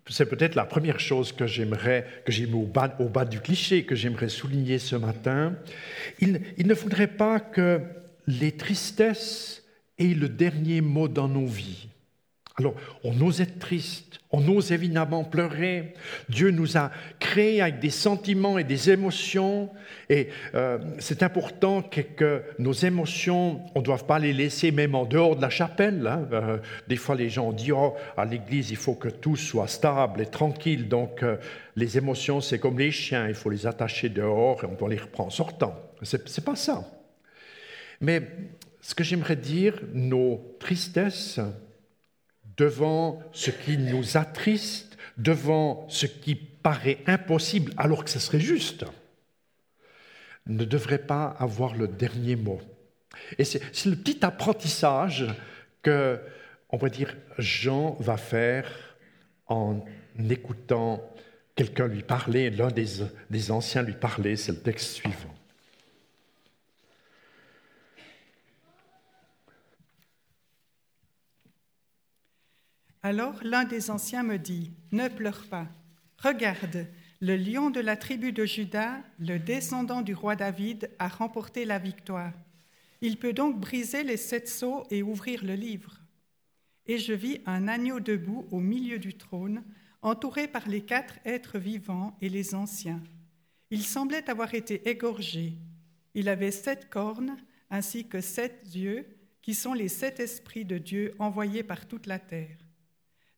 c'est 0.09 0.26
peut-être 0.26 0.54
la 0.54 0.64
première 0.64 1.00
chose 1.00 1.32
que 1.32 1.47
j'aimerais, 1.47 2.06
que 2.25 2.32
j'ai 2.32 2.47
mis 2.47 2.54
au 2.54 3.09
bas, 3.09 3.25
du 3.25 3.40
cliché, 3.40 3.85
que 3.85 3.94
j'aimerais 3.94 4.28
souligner 4.28 4.78
ce 4.78 4.97
matin. 4.97 5.54
Il, 6.21 6.40
il 6.59 6.66
ne 6.66 6.75
faudrait 6.75 7.09
pas 7.09 7.40
que 7.40 7.80
les 8.26 8.52
tristesses 8.52 9.64
aient 9.99 10.14
le 10.14 10.28
dernier 10.28 10.80
mot 10.80 11.09
dans 11.09 11.28
nos 11.28 11.47
vies. 11.47 11.88
Alors, 12.59 12.75
on 13.02 13.18
ose 13.23 13.40
être 13.40 13.59
triste, 13.59 14.21
on 14.30 14.47
ose 14.49 14.73
évidemment 14.73 15.25
pleurer. 15.25 15.94
Dieu 16.28 16.50
nous 16.50 16.76
a 16.76 16.90
créés 17.18 17.62
avec 17.62 17.78
des 17.78 17.90
sentiments 17.90 18.59
et 18.59 18.64
des 18.64 18.90
émotions, 18.90 19.71
et 20.11 20.28
euh, 20.54 20.78
c'est 20.99 21.23
important 21.23 21.82
que, 21.82 22.42
nos 22.59 22.73
émotions, 22.73 23.62
on 23.75 23.80
ne 23.80 23.85
doit 23.85 23.99
pas 23.99 24.18
les 24.18 24.35
laisser 24.35 24.71
même 24.71 24.94
en 24.94 25.06
dehors 25.06 25.37
de 25.37 25.42
la 25.42 25.49
chapelle. 25.49 26.06
Hein. 26.06 26.28
Euh, 26.32 26.59
des 26.88 26.97
fois, 26.97 27.14
les 27.14 27.30
gens 27.30 27.52
disent 27.52 27.73
oh, 27.73 27.94
à 28.16 28.26
l'église, 28.26 28.71
il 28.71 28.76
faut 28.76 28.94
que 28.94 29.09
tout 29.09 29.37
soit 29.37 29.68
stable 29.68 30.21
et 30.21 30.26
tranquille, 30.26 30.88
donc 30.88 31.23
euh, 31.23 31.37
les 31.76 31.97
émotions, 31.97 32.42
c'est 32.42 32.59
comme 32.59 32.78
les 32.78 32.90
chiens, 32.90 33.28
il 33.28 33.35
faut 33.35 33.50
les 33.50 33.66
attacher 33.66 34.11
dehors 34.11 34.62
et 34.62 34.66
on 34.66 34.75
doit 34.75 34.90
les 34.90 34.99
reprendre 34.99 35.28
en 35.28 35.30
sortant. 35.30 35.75
Ce 36.02 36.16
n'est 36.16 36.44
pas 36.44 36.56
ça. 36.56 36.85
Mais 38.02 38.23
ce 38.82 38.94
que 38.94 39.04
j'aimerais 39.04 39.37
dire, 39.37 39.80
nos 39.94 40.56
tristesses, 40.59 41.40
devant 42.62 43.21
ce 43.33 43.50
qui 43.50 43.76
nous 43.76 44.16
attriste, 44.16 44.97
devant 45.19 45.85
ce 45.88 46.07
qui 46.07 46.37
paraît 46.37 46.99
impossible 47.09 47.73
alors 47.76 48.04
que 48.04 48.11
ce 48.11 48.21
serait 48.21 48.38
juste, 48.38 48.85
ne 50.47 50.64
devrait 50.64 51.04
pas 51.14 51.25
avoir 51.40 51.75
le 51.75 51.88
dernier 51.88 52.37
mot. 52.37 52.61
Et 53.37 53.42
c'est 53.42 53.61
le 53.87 53.97
petit 53.97 54.25
apprentissage 54.25 55.26
que, 55.83 56.21
on 56.71 56.76
va 56.76 56.88
dire, 56.88 57.16
Jean 57.37 57.97
va 57.99 58.16
faire 58.16 58.71
en 59.49 59.85
écoutant 60.31 61.02
quelqu'un 61.57 61.88
lui 61.88 62.04
parler, 62.04 62.49
l'un 62.50 62.69
des, 62.69 62.87
des 63.28 63.50
anciens 63.50 63.83
lui 63.83 63.95
parler, 63.95 64.37
c'est 64.37 64.52
le 64.52 64.61
texte 64.61 64.92
suivant. 64.92 65.35
Alors 73.04 73.42
l'un 73.42 73.64
des 73.64 73.90
anciens 73.90 74.23
me 74.23 74.38
dit, 74.38 74.71
Ne 74.92 75.09
pleure 75.09 75.44
pas, 75.49 75.66
regarde, 76.18 76.87
le 77.21 77.37
lion 77.37 77.71
de 77.71 77.80
la 77.80 77.97
tribu 77.97 78.32
de 78.32 78.44
Juda, 78.44 79.02
le 79.18 79.38
descendant 79.38 80.02
du 80.02 80.14
roi 80.14 80.37
David, 80.37 80.88
a 81.00 81.09
remporté 81.09 81.64
la 81.64 81.78
victoire. 81.80 82.32
Il 83.00 83.16
peut 83.16 83.32
donc 83.32 83.59
briser 83.59 84.04
les 84.04 84.16
sept 84.16 84.49
sceaux 84.49 84.85
et 84.90 85.02
ouvrir 85.02 85.44
le 85.44 85.54
livre. 85.54 85.99
Et 86.87 86.99
je 86.99 87.12
vis 87.12 87.40
un 87.44 87.66
agneau 87.66 87.99
debout 87.99 88.47
au 88.52 88.61
milieu 88.61 89.00
du 89.00 89.14
trône, 89.14 89.64
entouré 90.02 90.47
par 90.47 90.68
les 90.68 90.82
quatre 90.82 91.18
êtres 91.25 91.59
vivants 91.59 92.16
et 92.21 92.28
les 92.28 92.54
anciens. 92.54 93.02
Il 93.71 93.82
semblait 93.82 94.30
avoir 94.30 94.54
été 94.54 94.88
égorgé. 94.88 95.54
Il 96.14 96.28
avait 96.28 96.52
sept 96.52 96.88
cornes 96.88 97.37
ainsi 97.68 98.06
que 98.06 98.21
sept 98.21 98.62
yeux, 98.75 99.06
qui 99.40 99.54
sont 99.54 99.75
les 99.75 99.88
sept 99.88 100.21
esprits 100.21 100.64
de 100.64 100.78
Dieu 100.78 101.14
envoyés 101.18 101.64
par 101.64 101.88
toute 101.88 102.06
la 102.06 102.21
terre. 102.21 102.62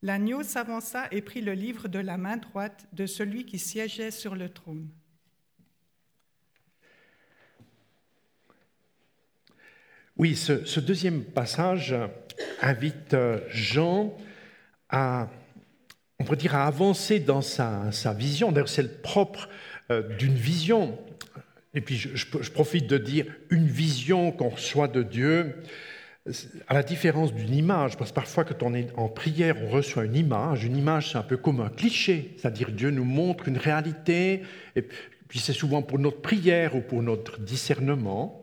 L'agneau 0.04 0.42
s'avança 0.42 1.08
et 1.12 1.23
prit 1.23 1.40
le 1.40 1.54
livre 1.54 1.88
de 1.88 1.99
la 1.99 2.18
main 2.18 2.37
droite 2.37 2.87
de 2.92 3.06
celui 3.06 3.46
qui 3.46 3.58
siégeait 3.58 4.11
sur 4.11 4.34
le 4.34 4.50
trône. 4.50 4.87
Oui, 10.18 10.37
ce, 10.37 10.78
deuxième 10.78 11.25
passage 11.25 11.94
invite 12.61 13.14
euh, 13.14 13.40
Jean 13.49 14.14
à, 14.90 15.30
avancer 16.52 17.18
dans 17.18 17.40
sa, 17.40 17.90
vision. 18.12 18.52
D'ailleurs, 18.52 18.68
c'est 18.68 18.82
le 18.82 19.00
propre 19.00 19.49
euh, 19.90 20.02
d'une 20.16 20.34
vision. 20.34 20.99
Et 21.73 21.80
puis, 21.80 21.96
je, 21.96 22.50
profite 22.50 22.87
de 22.87 22.99
dire 22.99 23.25
une 23.49 23.66
vision 23.66 24.32
qu'on 24.32 24.50
reçoit 24.50 24.87
de 24.87 25.02
Dieu 25.02 25.62
à 26.69 26.75
la 26.75 26.83
différence 26.83 27.35
d'une 27.35 27.54
image, 27.54 27.99
parce 27.99 28.11
que 28.11 28.14
parfois 28.14 28.45
quand 28.45 28.62
on 28.62 28.75
est 28.75 28.88
en 28.97 29.09
prière, 29.09 29.57
on 29.62 29.69
reçoit 29.69 30.07
une 30.07 30.16
image. 30.16 30.64
Une 30.64 30.76
image, 30.76 31.12
c'est 31.12 31.19
un 31.19 31.23
peu 31.23 31.37
comme 31.37 31.61
un 31.61 31.69
cliché, 31.69 32.35
c'est-à-dire 32.38 32.71
Dieu 32.71 32.90
nous 32.90 33.04
montre 33.04 33.49
une 33.49 33.59
réalité, 33.59 34.43
et 34.75 34.83
puis 35.28 35.38
c'est 35.38 35.52
souvent 35.52 35.83
pour 35.83 35.99
notre 35.99 36.23
prière 36.23 36.76
ou 36.76 36.81
pour 36.81 37.02
notre 37.02 37.38
discernement. 37.40 38.40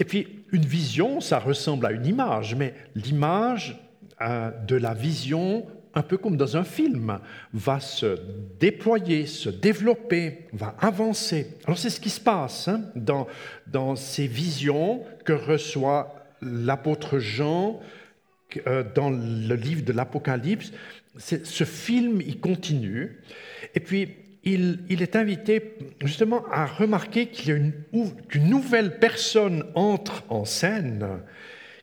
Et 0.00 0.04
puis 0.04 0.44
une 0.50 0.64
vision, 0.64 1.20
ça 1.20 1.38
ressemble 1.38 1.86
à 1.86 1.92
une 1.92 2.06
image, 2.06 2.56
mais 2.56 2.74
l'image 2.96 3.80
euh, 4.20 4.50
de 4.66 4.74
la 4.74 4.94
vision, 4.94 5.66
un 5.94 6.02
peu 6.02 6.16
comme 6.16 6.36
dans 6.36 6.56
un 6.56 6.64
film, 6.64 7.20
va 7.52 7.78
se 7.78 8.18
déployer, 8.58 9.26
se 9.26 9.50
développer, 9.50 10.46
va 10.52 10.74
avancer. 10.80 11.58
Alors 11.64 11.78
c'est 11.78 11.90
ce 11.90 12.00
qui 12.00 12.10
se 12.10 12.20
passe 12.20 12.66
hein, 12.66 12.82
dans, 12.96 13.28
dans 13.68 13.94
ces 13.94 14.26
visions 14.26 15.04
que 15.24 15.32
reçoit 15.32 16.17
l'apôtre 16.42 17.18
Jean, 17.18 17.80
euh, 18.66 18.84
dans 18.94 19.10
le 19.10 19.54
livre 19.54 19.84
de 19.84 19.92
l'Apocalypse, 19.92 20.72
ce 21.18 21.64
film, 21.64 22.20
il 22.20 22.38
continue. 22.38 23.18
Et 23.74 23.80
puis, 23.80 24.14
il, 24.44 25.02
est 25.02 25.16
invité 25.16 25.74
justement 26.04 26.44
à 26.50 26.66
remarquer 26.66 27.26
qu'il 27.26 27.48
y 27.48 27.52
a 27.52 27.56
une, 27.56 27.72
nouvelle 28.48 28.98
personne 28.98 29.64
entre 29.74 30.24
en 30.28 30.44
scène, 30.44 31.06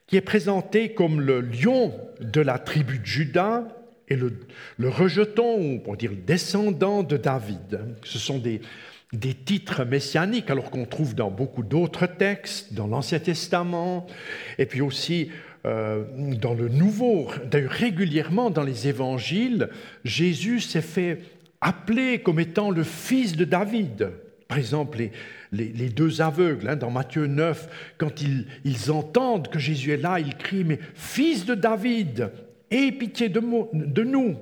qui 0.07 0.17
est 0.17 0.21
présentée 0.21 0.93
comme 0.93 1.21
le 1.21 1.41
lion 1.41 1.93
de 2.19 2.41
la 2.41 2.59
tribu 2.59 2.99
de 2.99 3.05
Judas 3.05 3.67
et 4.07 4.15
le, 4.15 4.37
rejeton, 4.79 5.75
ou 5.75 5.79
pour 5.79 5.97
dire 5.97 6.11
le 6.11 6.17
descendant 6.17 7.03
de 7.03 7.17
David. 7.17 7.81
Ce 8.03 8.19
sont 8.19 8.37
des, 8.37 8.61
des 9.13 9.33
titres 9.33 9.85
messianiques, 9.85 10.49
alors 10.49 10.69
qu'on 10.71 10.85
trouve 10.85 11.15
dans 11.15 11.31
beaucoup 11.31 11.63
d'autres 11.63 12.07
textes, 12.07 12.73
dans 12.73 12.87
l'Ancien 12.87 13.19
Testament, 13.19 14.07
et 14.57 14.65
puis 14.65 14.81
aussi 14.81 15.29
euh, 15.65 16.03
dans 16.39 16.53
le 16.53 16.69
Nouveau. 16.69 17.29
D'ailleurs, 17.49 17.71
régulièrement 17.71 18.49
dans 18.49 18.63
les 18.63 18.87
évangiles, 18.87 19.69
Jésus 20.03 20.59
s'est 20.59 20.81
fait 20.81 21.21
appeler 21.61 22.19
comme 22.19 22.39
étant 22.39 22.69
le 22.69 22.83
fils 22.83 23.35
de 23.35 23.45
David. 23.45 24.11
Par 24.47 24.57
exemple, 24.59 24.99
les, 25.51 25.89
deux 25.89 26.21
aveugles, 26.21 26.69
hein, 26.69 26.75
dans 26.75 26.91
Matthieu 26.91 27.25
9, 27.25 27.95
quand 27.97 28.21
ils, 28.21 28.91
entendent 28.91 29.47
que 29.47 29.57
Jésus 29.57 29.91
est 29.91 29.97
là, 29.97 30.19
ils 30.19 30.35
crient, 30.35 30.63
mais 30.63 30.79
fils 30.93 31.45
de 31.45 31.55
David, 31.55 32.29
aie 32.69 32.91
pitié 32.91 33.29
de 33.29 33.39
nous. 34.03 34.37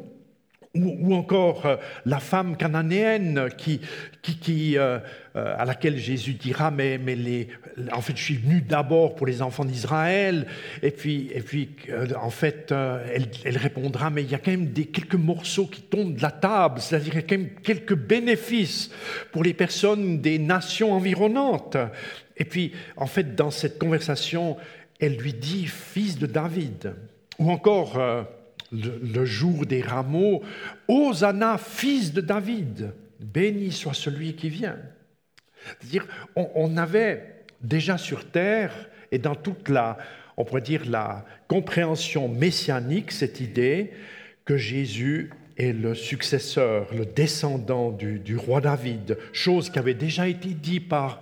Ou, 0.76 1.14
encore 1.14 1.68
euh, 1.68 1.76
la 2.06 2.20
femme 2.20 2.58
cananéenne 2.58 3.50
qui, 3.58 3.80
qui, 4.24 4.76
euh, 4.76 4.98
euh, 5.36 5.56
à 5.56 5.66
laquelle 5.66 5.98
Jésus 5.98 6.34
dira 6.34 6.72
mais, 6.72 6.98
mais 6.98 7.16
les, 7.16 7.48
en 7.92 8.02
fait 8.02 8.18
je 8.18 8.24
suis 8.24 8.38
venu 8.38 8.62
d'abord 8.62 9.14
pour 9.14 9.28
les 9.28 9.44
enfants 9.44 9.66
d'Israël. 9.66 10.48
Et 10.82 10.90
puis, 10.90 11.30
et 11.34 11.42
puis 11.42 11.70
en 12.20 12.32
fait 12.32 12.72
elle, 12.72 13.28
elle, 13.46 13.58
répondra 13.58 14.10
mais 14.10 14.24
il 14.24 14.32
y 14.32 14.36
a 14.36 14.40
quand 14.40 14.52
même 14.52 14.72
des, 14.72 14.86
quelques 14.86 15.14
morceaux 15.14 15.68
qui 15.68 15.84
tombent 15.84 16.16
de 16.16 16.22
la 16.24 16.32
table. 16.32 16.82
C'est-à-dire 16.82 17.14
il 17.14 17.18
y 17.18 17.20
a 17.20 17.28
quand 17.28 17.38
même 17.38 17.54
quelques 17.62 17.96
bénéfices 17.96 18.90
pour 19.32 19.44
les 19.44 19.54
personnes 19.54 20.22
des 20.22 20.40
nations 20.40 20.94
environnantes. 20.94 21.78
Et 22.36 22.46
puis 22.46 22.74
en 22.98 23.06
fait 23.06 23.36
dans 23.36 23.52
cette 23.52 23.78
conversation 23.78 24.58
elle 25.00 25.18
lui 25.18 25.34
dit 25.34 25.68
fils 25.68 26.18
de 26.18 26.26
David. 26.26 26.96
Ou 27.38 27.52
encore 27.52 28.00
le, 28.74 29.26
jour 29.26 29.66
des 29.66 29.82
rameaux, 29.82 30.42
Hosanna, 30.88 31.58
fils 31.58 32.14
de 32.14 32.22
David, 32.22 32.94
béni 33.20 33.72
soit 33.72 33.94
celui 33.94 34.36
qui 34.36 34.50
vient. 34.50 34.78
C'est-à-dire, 35.80 36.06
on, 36.36 36.76
avait 36.78 37.46
déjà 37.62 37.98
sur 37.98 38.26
terre 38.26 38.74
et 39.12 39.18
dans 39.18 39.36
toute 39.36 39.70
la, 39.70 39.98
on 40.36 40.44
pourrait 40.44 40.62
dire 40.62 40.84
la 40.90 41.26
compréhension 41.48 42.28
messianique, 42.28 43.12
cette 43.12 43.40
idée 43.40 43.92
que 44.46 44.58
Jésus 44.58 45.30
est 45.58 45.72
le 45.72 45.94
successeur, 45.94 46.94
le 46.94 47.06
descendant 47.06 47.92
du, 47.92 48.36
roi 48.36 48.60
David, 48.60 49.18
chose 49.32 49.70
qui 49.70 49.80
avait 49.80 49.94
déjà 49.94 50.28
été 50.28 50.50
dit 50.50 50.80
par, 50.80 51.22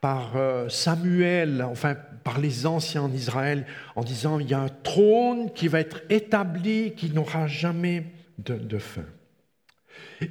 par 0.00 0.36
euh, 0.36 0.68
Samuel, 0.68 1.62
enfin 1.62 1.94
par 2.24 2.40
les 2.40 2.66
anciens 2.66 3.02
en 3.02 3.12
Israël 3.12 3.66
en 3.96 4.02
disant 4.02 4.38
il 4.38 4.48
y 4.48 4.54
a 4.54 4.60
un 4.60 4.68
trône 4.68 5.52
qui 5.52 5.68
va 5.68 5.80
être 5.80 6.02
établi, 6.10 6.94
qui 6.94 7.10
n'aura 7.10 7.46
jamais 7.46 8.04
de, 8.38 8.78
fin. 8.78 9.04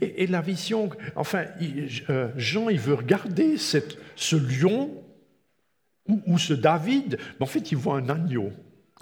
Et, 0.02 0.26
la 0.26 0.42
vision, 0.42 0.90
enfin, 1.16 1.46
euh, 2.10 2.30
Jean, 2.38 2.70
il 2.70 2.80
veut 2.80 2.96
regarder 2.96 3.58
ce 3.58 4.36
lion 4.36 4.90
ou, 6.08 6.40
ce 6.40 6.54
David, 6.54 7.20
mais 7.40 7.44
en 7.44 7.48
fait, 7.48 7.72
il 7.72 7.78
voit 7.78 7.98
un 7.98 8.10
agneau. 8.10 8.52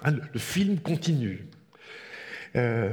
Hein, 0.04 0.12
le, 0.32 0.38
film 0.38 0.78
continue. 0.78 1.46
Euh, 2.54 2.92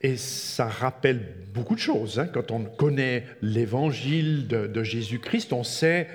et 0.00 0.16
ça 0.16 0.66
rappelle 0.66 1.20
beaucoup 1.52 1.74
de 1.74 1.80
choses. 1.80 2.18
Hein. 2.18 2.26
Quand 2.26 2.50
on 2.50 2.64
connaît 2.64 3.26
l'évangile 3.42 4.48
de 4.48 4.82
Jésus-Christ, 4.82 5.52
on 5.52 5.62
sait 5.62 6.08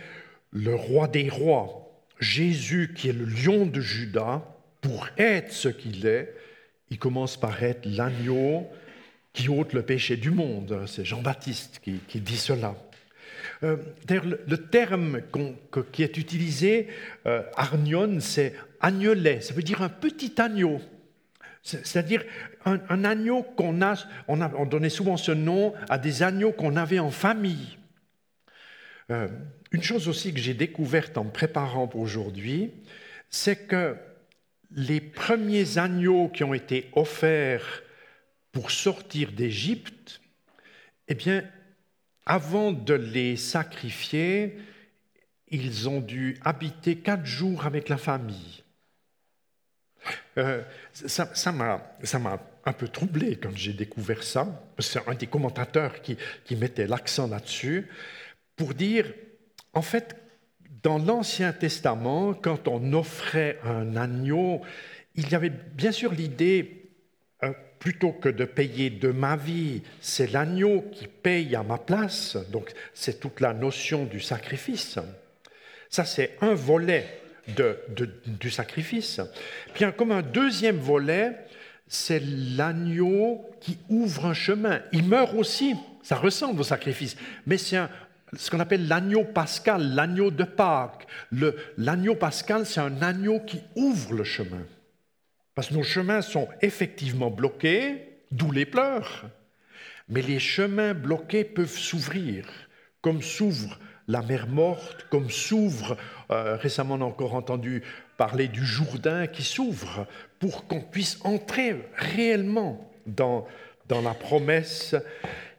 le 0.51 0.75
roi 0.75 1.07
des 1.07 1.29
rois, 1.29 1.89
Jésus, 2.19 2.93
qui 2.95 3.09
est 3.09 3.13
le 3.13 3.25
lion 3.25 3.65
de 3.65 3.79
Judas, 3.79 4.43
pour 4.81 5.07
être 5.17 5.51
ce 5.51 5.69
qu'il 5.69 6.05
est, 6.05 6.33
il 6.89 6.97
commence 6.97 7.39
par 7.39 7.63
être 7.63 7.85
l'agneau 7.85 8.67
qui 9.33 9.49
ôte 9.49 9.73
le 9.73 9.83
péché 9.83 10.17
du 10.17 10.31
monde. 10.31 10.85
C'est 10.87 11.05
Jean-Baptiste 11.05 11.79
qui, 11.83 12.19
dit 12.19 12.37
cela. 12.37 12.75
Euh, 13.63 13.77
le, 14.09 14.57
terme 14.57 15.21
qui 15.91 16.03
est 16.03 16.17
utilisé, 16.17 16.87
euh, 17.25 17.43
arnion, 17.55 18.19
c'est 18.19 18.55
agnelet, 18.81 19.41
ça 19.41 19.53
veut 19.53 19.63
dire 19.63 19.81
un 19.81 19.89
petit 19.89 20.41
agneau. 20.41 20.81
C'est-à-dire 21.61 22.23
un, 22.65 23.03
agneau 23.03 23.43
qu'on 23.43 23.81
a, 23.81 23.95
on 24.27 24.41
a, 24.41 24.51
on 24.55 24.65
donnait 24.65 24.89
souvent 24.89 25.17
ce 25.17 25.31
nom 25.31 25.73
à 25.89 25.97
des 25.97 26.23
agneaux 26.23 26.53
qu'on 26.53 26.77
avait 26.77 26.99
en 26.99 27.11
famille. 27.11 27.77
Euh, 29.11 29.27
une 29.71 29.83
chose 29.83 30.07
aussi 30.07 30.33
que 30.33 30.39
j'ai 30.39 30.53
découverte 30.53 31.17
en 31.17 31.25
préparant 31.25 31.87
pour 31.87 32.01
aujourd'hui, 32.01 32.71
c'est 33.29 33.67
que 33.67 33.95
les 34.71 35.01
premiers 35.01 35.77
agneaux 35.77 36.29
qui 36.29 36.43
ont 36.43 36.53
été 36.53 36.89
offerts 36.93 37.83
pour 38.51 38.71
sortir 38.71 39.31
d'Égypte, 39.31 40.21
eh 41.07 41.15
bien, 41.15 41.43
avant 42.25 42.71
de 42.71 42.93
les 42.93 43.37
sacrifier, 43.37 44.57
ils 45.49 45.89
ont 45.89 46.01
dû 46.01 46.37
habiter 46.43 46.97
quatre 46.97 47.25
jours 47.25 47.65
avec 47.65 47.89
la 47.89 47.97
famille. 47.97 48.63
Euh, 50.37 50.63
ça 50.93 51.51
m'a 51.51 51.81
un 52.65 52.73
peu 52.73 52.87
troublé 52.87 53.35
quand 53.35 53.55
j'ai 53.55 53.73
découvert 53.73 54.23
ça. 54.23 54.63
C'est 54.79 55.07
un 55.07 55.15
des 55.15 55.27
commentateurs 55.27 56.01
qui, 56.01 56.17
qui 56.45 56.55
mettait 56.55 56.87
l'accent 56.87 57.27
là-dessus 57.27 57.87
pour 58.55 58.73
dire 58.73 59.11
en 59.73 59.81
fait, 59.81 60.15
dans 60.83 60.97
l'Ancien 60.97 61.51
Testament, 61.51 62.33
quand 62.33 62.67
on 62.67 62.93
offrait 62.93 63.59
un 63.63 63.95
agneau, 63.95 64.61
il 65.15 65.29
y 65.29 65.35
avait 65.35 65.49
bien 65.49 65.91
sûr 65.91 66.13
l'idée, 66.13 66.91
euh, 67.43 67.51
plutôt 67.79 68.11
que 68.11 68.29
de 68.29 68.45
payer 68.45 68.89
de 68.89 69.09
ma 69.09 69.35
vie, 69.35 69.81
c'est 70.01 70.31
l'agneau 70.31 70.85
qui 70.91 71.07
paye 71.07 71.55
à 71.55 71.63
ma 71.63 71.77
place, 71.77 72.37
donc 72.51 72.71
c'est 72.93 73.19
toute 73.19 73.39
la 73.41 73.53
notion 73.53 74.05
du 74.05 74.19
sacrifice. 74.19 74.99
Ça, 75.89 76.05
c'est 76.05 76.37
un 76.41 76.53
volet 76.53 77.19
du 78.27 78.51
sacrifice. 78.51 79.21
Puis, 79.73 79.85
comme 79.97 80.11
un 80.11 80.21
deuxième 80.21 80.77
volet, 80.77 81.35
c'est 81.87 82.21
l'agneau 82.21 83.49
qui 83.59 83.79
ouvre 83.89 84.27
un 84.27 84.33
chemin. 84.33 84.81
Il 84.91 85.05
meurt 85.05 85.33
aussi, 85.33 85.73
ça 86.03 86.15
ressemble 86.15 86.61
au 86.61 86.63
sacrifice, 86.63 87.17
mais 87.47 87.57
c'est 87.57 87.77
un, 87.77 87.89
ce 88.35 88.51
qu'on 88.51 88.59
appelle 88.59 88.87
l'agneau 88.87 89.23
pascal, 89.23 89.95
l'agneau 89.95 90.31
de 90.31 90.43
Pâques. 90.43 91.07
L'agneau 91.77 92.15
pascal, 92.15 92.65
c'est 92.65 92.79
un 92.79 93.01
agneau 93.01 93.39
qui 93.39 93.61
ouvre 93.75 94.13
le 94.13 94.23
chemin. 94.23 94.65
Parce 95.55 95.69
que 95.69 95.73
nos 95.73 95.83
chemins 95.83 96.21
sont 96.21 96.47
effectivement 96.61 97.31
bloqués, 97.31 98.21
d'où 98.31 98.51
les 98.51 98.65
pleurs. 98.65 99.25
Mais 100.07 100.21
les 100.21 100.39
chemins 100.39 100.93
bloqués 100.93 101.43
peuvent 101.43 101.77
s'ouvrir, 101.77 102.45
comme 103.01 103.21
s'ouvre 103.21 103.79
la 104.07 104.21
mer 104.23 104.47
morte, 104.47 105.05
comme 105.11 105.29
s'ouvre, 105.29 105.95
euh, 106.31 106.55
récemment 106.55 106.95
on 106.95 107.01
a 107.01 107.05
encore 107.05 107.35
entendu 107.35 107.83
parler 108.17 108.47
du 108.47 108.65
Jourdain 108.65 109.27
qui 109.27 109.43
s'ouvre, 109.43 110.07
pour 110.39 110.67
qu'on 110.67 110.81
puisse 110.81 111.19
entrer 111.23 111.87
réellement 111.93 112.91
dans, 113.05 113.47
dans 113.87 114.01
la 114.01 114.15
promesse 114.15 114.95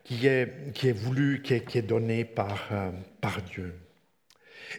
qui 0.05 0.27
est, 0.27 0.73
qui 0.75 0.89
est 0.89 0.93
voulu, 0.93 1.43
qui 1.43 1.55
est, 1.55 1.65
qui 1.65 1.79
est 1.79 1.83
donné 1.83 2.25
par, 2.25 2.69
euh, 2.73 2.91
par 3.21 3.43
Dieu. 3.43 3.75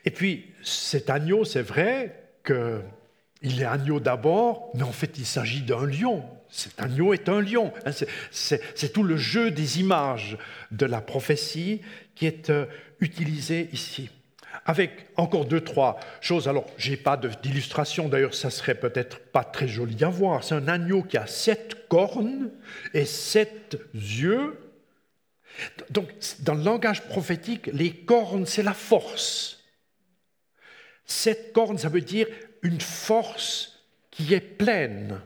Et 0.05 0.11
puis, 0.11 0.53
cet 0.63 1.09
agneau, 1.09 1.43
c'est 1.45 1.61
vrai 1.61 2.15
qu'il 2.45 3.61
est 3.61 3.65
agneau 3.65 3.99
d'abord, 3.99 4.71
mais 4.73 4.83
en 4.83 4.91
fait, 4.91 5.17
il 5.17 5.25
s'agit 5.25 5.61
d'un 5.61 5.85
lion. 5.85 6.23
Cet 6.49 6.81
agneau 6.81 7.13
est 7.13 7.29
un 7.29 7.41
lion. 7.41 7.73
Hein, 7.85 7.91
c'est 8.31 8.93
tout 8.93 9.03
le 9.03 9.17
jeu 9.17 9.51
des 9.51 9.79
images 9.79 10.37
de 10.71 10.85
la 10.85 11.01
prophétie 11.01 11.81
qui 12.15 12.25
est 12.25 12.49
euh, 12.49 12.65
utilisé 12.99 13.69
ici. 13.71 14.09
Avec 14.65 15.07
encore 15.15 15.45
deux, 15.45 15.61
trois 15.61 15.99
choses. 16.19 16.47
Alors, 16.47 16.65
je 16.77 16.91
n'ai 16.91 16.97
pas 16.97 17.17
d'illustration, 17.17 18.09
d'ailleurs, 18.09 18.33
ça 18.33 18.49
serait 18.49 18.75
peut-être 18.75 19.19
pas 19.19 19.43
très 19.43 19.67
joli 19.67 20.03
à 20.03 20.09
voir. 20.09 20.43
C'est 20.43 20.55
un 20.55 20.67
agneau 20.67 21.03
qui 21.03 21.17
a 21.17 21.25
sept 21.25 21.87
cornes 21.87 22.51
et 22.93 23.05
sept 23.05 23.77
yeux 23.93 24.57
donc, 25.89 26.09
dans 26.39 26.53
le 26.53 26.63
langage 26.63 27.03
prophétique, 27.03 27.67
les 27.67 27.91
cornes, 27.91 28.45
c'est 28.45 28.63
la 28.63 28.73
force. 28.73 29.63
Cette 31.05 31.53
corne, 31.53 31.77
ça 31.77 31.89
veut 31.89 32.01
dire 32.01 32.27
une 32.61 32.81
force 32.81 33.83
qui 34.09 34.33
est 34.33 34.39
pleine, 34.39 35.19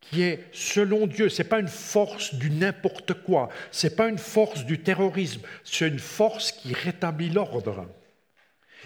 qui 0.00 0.22
est 0.22 0.44
selon 0.52 1.06
Dieu. 1.06 1.28
Ce 1.28 1.42
n'est 1.42 1.48
pas 1.48 1.58
une 1.58 1.68
force 1.68 2.34
du 2.34 2.50
n'importe 2.50 3.14
quoi, 3.22 3.48
ce 3.70 3.86
n'est 3.86 3.94
pas 3.94 4.08
une 4.08 4.18
force 4.18 4.64
du 4.64 4.80
terrorisme, 4.80 5.42
c'est 5.64 5.88
une 5.88 5.98
force 5.98 6.52
qui 6.52 6.72
rétablit 6.72 7.30
l'ordre. 7.30 7.86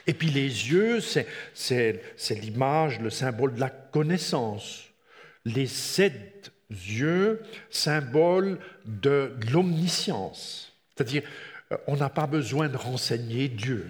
Et 0.07 0.15
puis 0.15 0.31
les 0.31 0.71
yeux, 0.71 1.01
c'est 1.01 2.01
l'image, 2.31 3.01
le 3.01 3.11
symbole 3.11 3.55
de 3.55 3.61
la 3.61 3.71
connaissance. 3.71 4.85
Les 5.45 5.67
sept 5.67 6.53
yeux, 6.71 7.43
symbole 7.71 8.59
de 8.87 9.37
l'omniscience. 9.53 10.70
C'est-à-dire, 11.01 11.23
euh, 11.73 11.79
on 11.87 11.97
n'a 11.97 12.11
pas 12.11 12.27
besoin 12.27 12.69
de 12.69 12.77
renseigner 12.77 13.49
Dieu. 13.49 13.87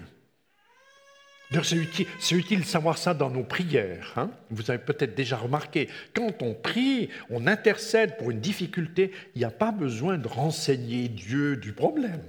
C'est 1.51 1.75
utile, 1.75 2.07
utile, 2.31 2.61
de 2.61 2.65
savoir 2.65 2.97
ça 2.97 3.13
dans 3.13 3.29
nos 3.29 3.43
prières. 3.43 4.13
Hein. 4.15 4.31
Vous 4.49 4.71
avez 4.71 4.79
peut-être 4.79 5.13
déjà 5.13 5.35
remarqué, 5.35 5.89
quand 6.13 6.41
on 6.41 6.53
prie, 6.53 7.09
on 7.29 7.47
intercède 7.47 8.15
pour 8.15 8.31
une 8.31 8.39
difficulté, 8.39 9.11
il 9.35 9.39
n'y 9.39 9.43
a 9.43 9.51
pas 9.51 9.73
besoin 9.73 10.17
de 10.17 10.29
renseigner 10.29 11.09
Dieu 11.09 11.57
du 11.57 11.73
problème. 11.73 12.23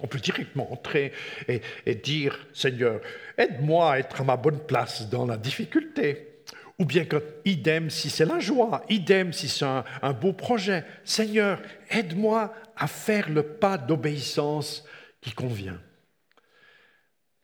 On 0.00 0.06
peut 0.06 0.20
directement 0.20 0.72
entrer 0.72 1.10
et, 1.48 1.60
et 1.86 1.96
dire, 1.96 2.46
Seigneur, 2.52 3.00
aide-moi 3.36 3.94
à 3.94 3.98
être 3.98 4.20
à 4.20 4.24
ma 4.24 4.36
bonne 4.36 4.60
place 4.60 5.10
dans 5.10 5.26
la 5.26 5.36
difficulté. 5.36 6.33
Ou 6.78 6.84
bien 6.84 7.04
que, 7.04 7.22
idem 7.44 7.88
si 7.88 8.10
c'est 8.10 8.24
la 8.24 8.40
joie, 8.40 8.82
idem 8.88 9.32
si 9.32 9.48
c'est 9.48 9.64
un, 9.64 10.12
beau 10.12 10.32
projet. 10.32 10.84
Seigneur, 11.04 11.62
aide-moi 11.90 12.52
à 12.76 12.86
faire 12.88 13.30
le 13.30 13.44
pas 13.44 13.78
d'obéissance 13.78 14.84
qui 15.20 15.32
convient. 15.32 15.80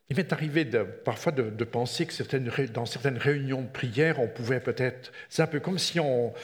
il 0.09 0.17
m'est 0.17 0.33
arrivé 0.33 0.65
parfois 1.05 1.31
de, 1.31 1.65
penser 1.65 2.07
que 2.07 2.67
dans 2.67 2.87
certaines 2.87 3.19
réunions 3.19 3.63
de 3.63 3.69
prière, 3.69 4.19
on 4.19 4.27
pouvait 4.27 4.61
peut-être. 4.61 5.13
C'est 5.29 5.43
un 5.43 5.47
peu 5.47 5.61
comme 5.61 5.79
si 5.79 6.01
on, 6.01 6.35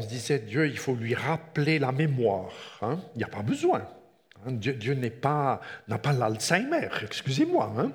se 0.00 0.08
disait 0.08 0.40
Dieu, 0.40 0.66
il 0.66 0.78
faut 0.78 0.96
lui 0.96 1.14
rappeler 1.14 1.78
la 1.78 1.92
mémoire. 1.92 2.78
Hein. 2.82 3.00
Il 3.14 3.18
n'y 3.18 3.24
a 3.24 3.28
pas 3.28 3.42
besoin. 3.42 3.88
Hein. 4.46 4.52
Dieu, 4.52 4.94
n'est 4.94 5.10
pas, 5.10 5.60
n'a 5.88 5.98
pas 5.98 6.12
l'Alzheimer, 6.12 6.88
excusez-moi. 7.02 7.72
Hein. 7.78 7.92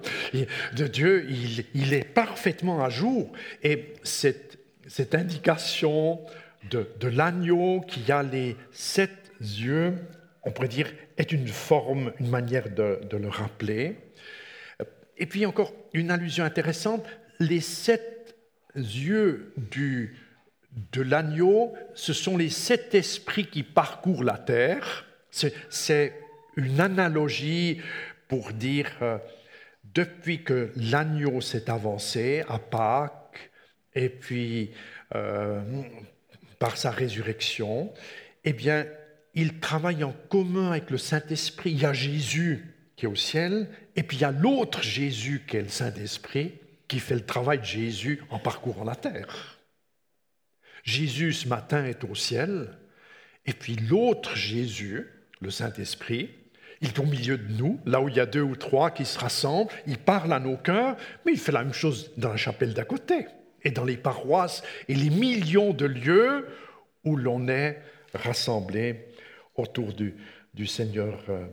Dieu, 0.74 1.28
il, 1.74 1.94
est 1.94 2.04
parfaitement 2.04 2.84
à 2.84 2.90
jour. 2.90 3.32
Et 3.64 3.94
cette, 4.04 4.58
indication 5.14 6.22
de, 6.70 7.08
l'agneau 7.08 7.82
qui 7.82 8.12
a 8.12 8.24
les 8.24 8.56
sept 8.72 9.32
yeux, 9.40 9.96
on 10.44 10.52
pourrait 10.52 10.68
dire, 10.68 10.92
est 11.18 11.32
une 11.32 11.48
forme, 11.48 12.14
une 12.20 12.30
manière 12.30 12.70
de, 12.70 13.02
de 13.10 13.18
le 13.18 13.30
rappeler. 13.30 13.98
Et 15.18 15.26
puis 15.26 15.46
encore 15.46 15.74
une 15.94 16.12
allusion 16.12 16.44
intéressante, 16.44 17.04
les 17.40 17.62
sept 17.62 18.36
yeux 18.76 19.54
du, 19.58 20.16
de 20.92 21.02
l'agneau, 21.02 21.74
ce 21.94 22.14
sont 22.14 22.38
les 22.38 22.50
sept 22.50 22.94
esprits 22.96 23.48
qui 23.48 23.64
parcourent 23.64 24.24
la 24.24 24.38
terre. 24.38 25.06
C'est 25.32 26.14
une 26.58 26.82
analogie 26.82 27.82
pour 28.28 28.52
dire, 28.52 28.92
euh, 29.02 29.18
depuis 29.94 30.44
que 30.44 30.72
l'agneau 30.76 31.40
s'est 31.40 31.70
avancé 31.70 32.44
à 32.50 32.60
Pâques, 32.60 33.52
et 33.96 34.10
puis 34.10 34.72
euh, 35.16 35.62
par 36.60 36.78
sa 36.78 36.92
résurrection, 36.92 37.94
eh 38.44 38.54
bien, 38.54 38.86
il 39.34 39.60
travaille 39.60 40.04
en 40.04 40.14
commun 40.30 40.72
avec 40.72 40.90
le 40.90 40.98
Saint-Esprit. 40.98 41.72
Il 41.72 41.82
y 41.82 41.86
a 41.86 41.94
Jésus 41.94 42.76
qui 42.96 43.06
est 43.06 43.10
au 43.10 43.16
ciel, 43.16 43.70
et 43.96 44.04
puis 44.04 44.18
il 44.18 44.22
y 44.22 44.26
a 44.26 44.32
l'autre 44.32 44.82
Jésus 44.82 45.44
qui 45.48 45.58
est 45.58 45.62
le 45.62 45.70
Saint-Esprit, 45.70 46.54
qui 46.88 47.00
fait 47.00 47.16
le 47.16 47.26
travail 47.26 47.60
de 47.60 47.64
Jésus 47.64 48.24
en 48.30 48.40
parcourant 48.40 48.84
la 48.84 48.96
terre. 48.96 49.60
Jésus 50.84 51.34
ce 51.34 51.48
matin 51.48 51.86
est 51.86 52.04
au 52.04 52.16
ciel, 52.16 52.78
et 53.46 53.54
puis 53.54 53.76
l'autre 53.76 54.36
Jésus, 54.36 55.08
le 55.42 55.52
Saint-Esprit, 55.52 56.32
il 56.82 56.90
est 56.90 57.00
au 57.00 57.06
milieu 57.06 57.38
de 57.38 57.52
nous, 57.54 57.80
là 57.86 58.02
où 58.02 58.10
il 58.10 58.16
y 58.16 58.20
a 58.20 58.26
deux 58.26 58.42
ou 58.42 58.56
trois 58.56 58.92
qui 58.92 59.06
se 59.06 59.18
rassemblent, 59.18 59.72
il 59.88 59.98
parle 59.98 60.32
à 60.34 60.40
nos 60.40 60.58
cœurs, 60.58 60.96
mais 61.26 61.34
il 61.34 61.40
fait 61.40 61.52
la 61.52 61.64
même 61.64 61.74
chose 61.74 62.12
dans 62.18 62.30
la 62.30 62.38
chapelle 62.38 62.74
d'à 62.74 62.84
côté, 62.84 63.28
et 63.64 63.72
dans 63.72 63.86
les 63.86 63.98
paroisses, 63.98 64.64
et 64.88 64.96
les 64.96 65.10
millions 65.10 65.74
de 65.74 65.86
lieux 65.86 66.48
où 67.04 67.16
l'on 67.16 67.48
est 67.48 67.82
rassemblé 68.14 69.08
autour 69.56 69.94
du, 69.94 70.16
Seigneur 70.66 71.24
euh, 71.30 71.46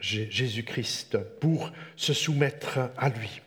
Jésus-Christ 0.00 1.18
pour 1.40 1.72
se 1.96 2.12
soumettre 2.12 2.78
à 2.96 3.08
lui. 3.08 3.40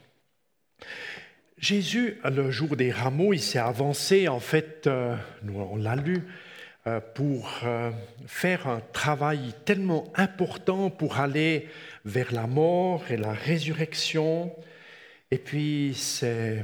Jésus, 1.58 2.20
le 2.24 2.52
jour 2.52 2.76
des 2.76 2.92
rameaux, 2.92 3.34
il 3.34 3.42
s'est 3.42 3.58
avancé, 3.58 4.28
en 4.28 4.40
fait, 4.40 4.86
euh, 4.86 5.16
on 5.48 5.78
l'a 5.78 5.96
lu, 5.96 6.24
pour 7.16 7.60
euh, 7.64 7.92
faire 8.26 8.68
un 8.68 8.82
travail 8.94 9.54
tellement 9.66 10.12
important 10.16 10.90
pour 10.90 11.20
aller 11.20 11.68
vers 12.06 12.34
la 12.34 12.48
mort 12.48 13.04
et 13.10 13.18
la 13.18 13.34
résurrection. 13.34 14.56
Et 15.32 15.38
puis, 15.38 15.94
c'est 15.96 16.64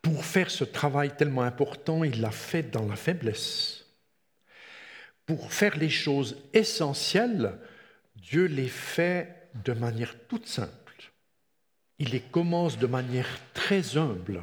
pour 0.00 0.24
faire 0.24 0.50
ce 0.50 0.64
travail 0.64 1.14
tellement 1.16 1.42
important, 1.42 2.04
il 2.04 2.20
l'a 2.20 2.30
fait 2.30 2.70
dans 2.70 2.86
la 2.86 2.96
faiblesse 2.96 3.82
pour 5.26 5.52
faire 5.52 5.76
les 5.76 5.90
choses 5.90 6.36
essentielles, 6.52 7.58
Dieu 8.16 8.46
les 8.46 8.68
fait 8.68 9.48
de 9.64 9.72
manière 9.72 10.14
toute 10.28 10.46
simple. 10.46 11.12
Il 11.98 12.10
les 12.10 12.20
commence 12.20 12.78
de 12.78 12.86
manière 12.86 13.28
très 13.54 13.96
humble. 13.96 14.42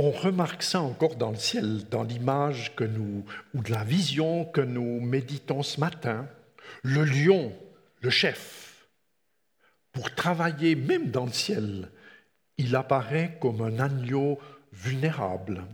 On 0.00 0.12
remarque 0.12 0.62
ça 0.62 0.80
encore 0.80 1.16
dans 1.16 1.32
le 1.32 1.36
ciel, 1.36 1.82
dans 1.90 2.04
l'image 2.04 2.74
que 2.76 2.84
nous, 2.84 3.24
ou 3.52 3.62
de 3.62 3.72
la 3.72 3.82
vision 3.82 4.44
que 4.44 4.60
nous 4.60 5.00
méditons 5.00 5.64
ce 5.64 5.80
matin. 5.80 6.28
Le 6.82 7.04
lion, 7.04 7.52
le 8.00 8.08
chef, 8.08 8.86
pour 9.90 10.14
travailler 10.14 10.76
même 10.76 11.10
dans 11.10 11.26
le 11.26 11.32
ciel, 11.32 11.88
il 12.58 12.76
apparaît 12.76 13.38
comme 13.40 13.60
un 13.60 13.80
agneau 13.80 14.38
vulnérable, 14.72 15.64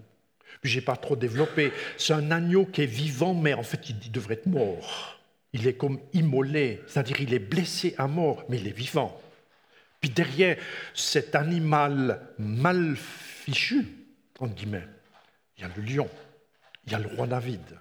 je 0.63 0.77
n'ai 0.77 0.85
pas 0.85 0.97
trop 0.97 1.17
développé. 1.17 1.73
C'est 1.99 2.15
un 2.15 2.31
agneau 2.31 2.65
qui 2.65 2.83
est 2.83 2.87
vivant, 2.87 3.35
mais 3.35 3.53
en 3.53 3.63
fait, 3.63 3.91
il 3.91 4.11
devrait 4.11 4.35
être 4.35 4.47
mort. 4.47 5.21
Il 5.53 5.67
est 5.67 5.75
comme 5.75 6.01
immolé, 6.15 6.81
c'est-à-dire 6.87 7.21
il 7.21 7.35
est 7.35 7.39
blessé 7.39 7.95
à 7.99 8.09
mort, 8.09 8.45
mais 8.49 8.59
il 8.59 8.67
est 8.67 8.77
vivant. 8.77 9.21
Puis 10.01 10.09
derrière 10.09 10.57
cet 10.95 11.35
animal 11.35 12.21
mal 12.39 12.97
fichu, 12.97 14.04
entre 14.41 14.55
guillemets, 14.55 14.87
il 15.57 15.63
y 15.63 15.65
a 15.65 15.71
le 15.77 15.83
lion, 15.83 16.09
il 16.87 16.93
y 16.93 16.95
a 16.95 16.99
le 16.99 17.09
roi 17.09 17.27
David. 17.27 17.79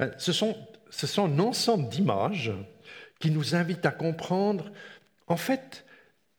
Euh, 0.00 0.10
ce 0.18 0.32
sont, 0.32 0.56
ce 0.90 1.06
sont 1.06 1.26
un 1.26 1.38
ensemble 1.38 1.88
d'images 1.88 2.52
qui 3.18 3.30
nous 3.30 3.54
invitent 3.54 3.86
à 3.86 3.90
comprendre, 3.90 4.70
en 5.26 5.36
fait, 5.36 5.84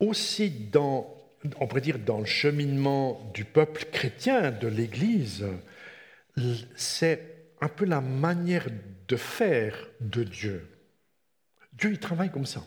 aussi 0.00 0.50
dans 0.50 1.18
on 1.60 1.66
pourrait 1.66 1.80
dire, 1.80 1.98
dans 1.98 2.18
le 2.18 2.26
cheminement 2.26 3.30
du 3.34 3.44
peuple 3.44 3.84
chrétien, 3.92 4.50
de 4.50 4.68
l'Église, 4.68 5.46
c'est 6.76 7.50
un 7.60 7.68
peu 7.68 7.84
la 7.84 8.00
manière 8.00 8.66
de 9.08 9.16
faire 9.16 9.74
de 10.00 10.24
Dieu. 10.24 10.68
Dieu, 11.72 11.90
il 11.92 11.98
travaille 11.98 12.30
comme 12.30 12.46
ça. 12.46 12.62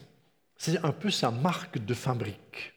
C'est 0.58 0.78
un 0.84 0.92
peu 0.92 1.10
sa 1.10 1.32
marque 1.32 1.84
de 1.84 1.94
fabrique. 1.94 2.74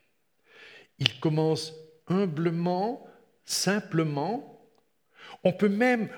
Il 0.98 1.20
commence 1.20 1.74
humblement, 2.08 3.06
simplement. 3.44 4.70
On 5.42 5.52
peut 5.52 5.68
même, 5.68 6.08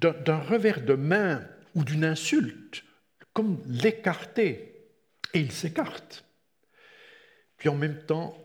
d'un 0.00 0.38
revers 0.38 0.82
de 0.82 0.94
main 0.94 1.46
ou 1.74 1.84
d'une 1.84 2.04
insulte, 2.04 2.84
comme 3.32 3.62
l'écarter. 3.66 4.88
Et 5.34 5.40
il 5.40 5.52
s'écarte. 5.52 6.24
Puis 7.56 7.68
en 7.68 7.76
même 7.76 8.04
temps, 8.04 8.36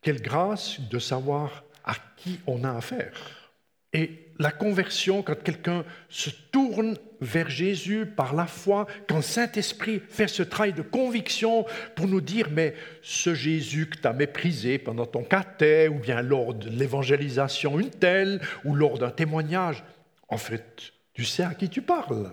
quelle 0.00 0.22
grâce 0.22 0.80
de 0.80 0.98
savoir 0.98 1.64
à 1.84 1.94
qui 2.16 2.40
on 2.46 2.64
a 2.64 2.72
affaire. 2.72 3.50
Et 3.92 4.25
la 4.38 4.50
conversion, 4.50 5.22
quand 5.22 5.42
quelqu'un 5.42 5.84
se 6.08 6.30
tourne 6.50 6.96
vers 7.20 7.48
Jésus 7.48 8.06
par 8.06 8.34
la 8.34 8.46
foi, 8.46 8.86
quand 9.08 9.22
Saint-Esprit 9.22 10.02
fait 10.08 10.28
ce 10.28 10.42
travail 10.42 10.72
de 10.72 10.82
conviction 10.82 11.64
pour 11.94 12.06
nous 12.06 12.20
dire, 12.20 12.48
mais 12.50 12.74
ce 13.02 13.34
Jésus 13.34 13.86
que 13.86 13.98
tu 13.98 14.06
as 14.06 14.12
méprisé 14.12 14.78
pendant 14.78 15.06
ton 15.06 15.22
caté, 15.22 15.88
ou 15.88 15.98
bien 15.98 16.22
lors 16.22 16.54
de 16.54 16.68
l'évangélisation 16.68 17.78
une 17.80 17.90
telle, 17.90 18.40
ou 18.64 18.74
lors 18.74 18.98
d'un 18.98 19.10
témoignage, 19.10 19.82
en 20.28 20.36
fait, 20.36 20.92
tu 21.14 21.24
sais 21.24 21.44
à 21.44 21.54
qui 21.54 21.68
tu 21.68 21.82
parles. 21.82 22.30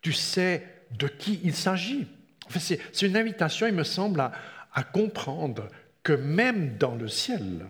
Tu 0.00 0.12
sais 0.12 0.66
de 0.90 1.06
qui 1.06 1.40
il 1.44 1.54
s'agit. 1.54 2.06
c'est 2.48 3.02
une 3.02 3.16
invitation, 3.16 3.66
il 3.66 3.74
me 3.74 3.84
semble, 3.84 4.20
à 4.20 4.82
comprendre 4.82 5.68
que 6.02 6.12
même 6.12 6.76
dans 6.78 6.94
le 6.94 7.08
ciel, 7.08 7.66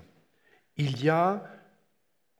il 0.77 1.03
y 1.05 1.09
a, 1.09 1.45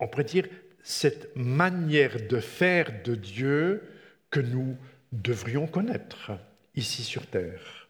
on 0.03 0.09
pourrait 0.09 0.25
dire, 0.25 0.49
cette 0.83 1.35
manière 1.37 2.17
de 2.29 2.41
faire 2.41 3.03
de 3.05 3.15
Dieu 3.15 3.83
que 4.31 4.41
nous 4.41 4.77
devrions 5.13 5.67
connaître 5.67 6.33
ici 6.75 7.03
sur 7.03 7.27
Terre. 7.27 7.89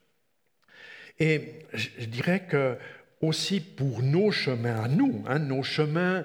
Et 1.19 1.61
je 1.73 2.05
dirais 2.07 2.47
que 2.49 2.77
aussi 3.21 3.61
pour 3.61 4.03
nos 4.03 4.31
chemins 4.31 4.83
à 4.83 4.89
nous, 4.89 5.25
hein, 5.27 5.39
nos 5.39 5.63
chemins 5.63 6.25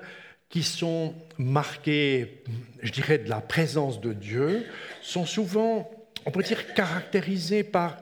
qui 0.50 0.64
sont 0.64 1.14
marqués, 1.38 2.44
je 2.82 2.92
dirais, 2.92 3.20
de 3.20 3.30
la 3.30 3.42
présence 3.42 4.02
de 4.02 4.14
Dieu, 4.14 4.66
sont 5.02 5.26
souvent, 5.26 5.90
on 6.26 6.32
pourrait 6.32 6.46
dire, 6.46 6.74
caractérisés 6.74 7.64
par 7.64 8.02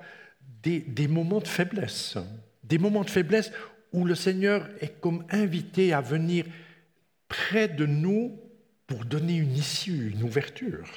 des 0.63 1.07
moments 1.07 1.41
de 1.41 1.47
faiblesse 1.47 2.17
des 2.67 2.77
moments 2.77 3.03
de 3.03 3.09
faiblesse 3.09 3.51
où 3.93 4.05
le 4.05 4.15
Seigneur 4.15 4.67
est 4.81 4.99
comme 4.99 5.23
invité 5.29 5.93
à 5.93 6.01
venir 6.01 6.45
près 7.27 7.67
de 7.67 7.85
nous 7.85 8.39
pour 8.87 9.05
donner 9.05 9.35
une 9.35 9.55
issue, 9.55 10.11
une 10.11 10.23
ouverture. 10.23 10.87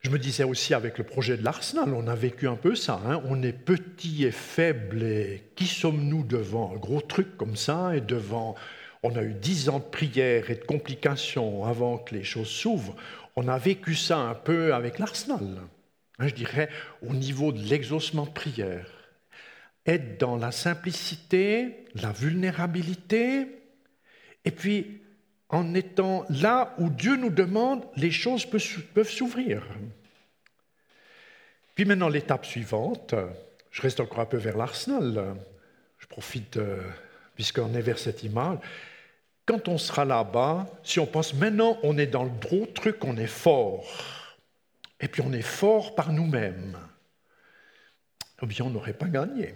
Je 0.00 0.10
me 0.10 0.18
disais 0.18 0.44
aussi 0.44 0.72
avec 0.72 0.98
le 0.98 1.04
projet 1.04 1.36
de 1.36 1.42
l'Arsenal, 1.42 1.92
on 1.92 2.06
a 2.06 2.14
vécu 2.14 2.46
un 2.46 2.54
peu 2.54 2.74
ça. 2.74 3.00
Hein. 3.04 3.20
on 3.24 3.42
est 3.42 3.52
petit 3.52 4.24
et 4.24 4.30
faible 4.30 5.02
et 5.02 5.50
qui 5.56 5.66
sommes-nous 5.66 6.22
devant 6.22 6.72
un 6.72 6.78
gros 6.78 7.00
truc 7.00 7.36
comme 7.36 7.56
ça 7.56 7.96
et 7.96 8.00
devant. 8.00 8.54
On 9.02 9.16
a 9.16 9.22
eu 9.22 9.34
dix 9.34 9.68
ans 9.68 9.80
de 9.80 9.84
prière 9.84 10.50
et 10.50 10.54
de 10.54 10.64
complications 10.64 11.64
avant 11.64 11.98
que 11.98 12.14
les 12.14 12.24
choses 12.24 12.48
s'ouvrent. 12.48 12.96
On 13.34 13.48
a 13.48 13.58
vécu 13.58 13.94
ça 13.94 14.18
un 14.18 14.34
peu 14.34 14.74
avec 14.74 14.98
l'Arsenal. 14.98 15.62
Hein, 16.18 16.28
je 16.28 16.34
dirais 16.34 16.68
au 17.02 17.12
niveau 17.12 17.52
de 17.52 17.60
l'exaucement 17.60 18.26
de 18.26 18.30
prière 18.30 18.86
être 19.86 20.18
dans 20.18 20.36
la 20.36 20.50
simplicité, 20.50 21.84
la 21.94 22.12
vulnérabilité, 22.12 23.46
et 24.46 24.52
puis 24.52 25.02
en 25.48 25.74
étant 25.74 26.24
là 26.30 26.74
où 26.78 26.88
Dieu 26.88 27.16
nous 27.16 27.30
demande, 27.30 27.84
les 27.96 28.10
choses 28.10 28.46
peuvent 28.46 29.10
s'ouvrir. 29.10 29.62
Puis 31.74 31.84
maintenant, 31.84 32.08
l'étape 32.08 32.46
suivante, 32.46 33.14
je 33.70 33.82
reste 33.82 34.00
encore 34.00 34.20
un 34.20 34.26
peu 34.26 34.38
vers 34.38 34.56
l'Arsenal, 34.56 35.36
je 35.98 36.06
profite 36.06 36.56
euh, 36.56 36.80
puisqu'on 37.34 37.74
est 37.74 37.82
vers 37.82 37.98
cette 37.98 38.22
image. 38.22 38.58
Quand 39.44 39.68
on 39.68 39.78
sera 39.78 40.04
là-bas, 40.04 40.66
si 40.82 40.98
on 40.98 41.06
pense 41.06 41.34
maintenant 41.34 41.78
on 41.82 41.98
est 41.98 42.06
dans 42.06 42.24
le 42.24 42.30
gros 42.30 42.66
truc, 42.66 43.04
on 43.04 43.16
est 43.16 43.26
fort, 43.26 43.86
et 45.00 45.08
puis 45.08 45.22
on 45.22 45.32
est 45.32 45.42
fort 45.42 45.94
par 45.94 46.12
nous-mêmes, 46.12 46.78
eh 48.42 48.46
bien 48.46 48.64
on 48.64 48.70
n'aurait 48.70 48.94
pas 48.94 49.08
gagné. 49.08 49.54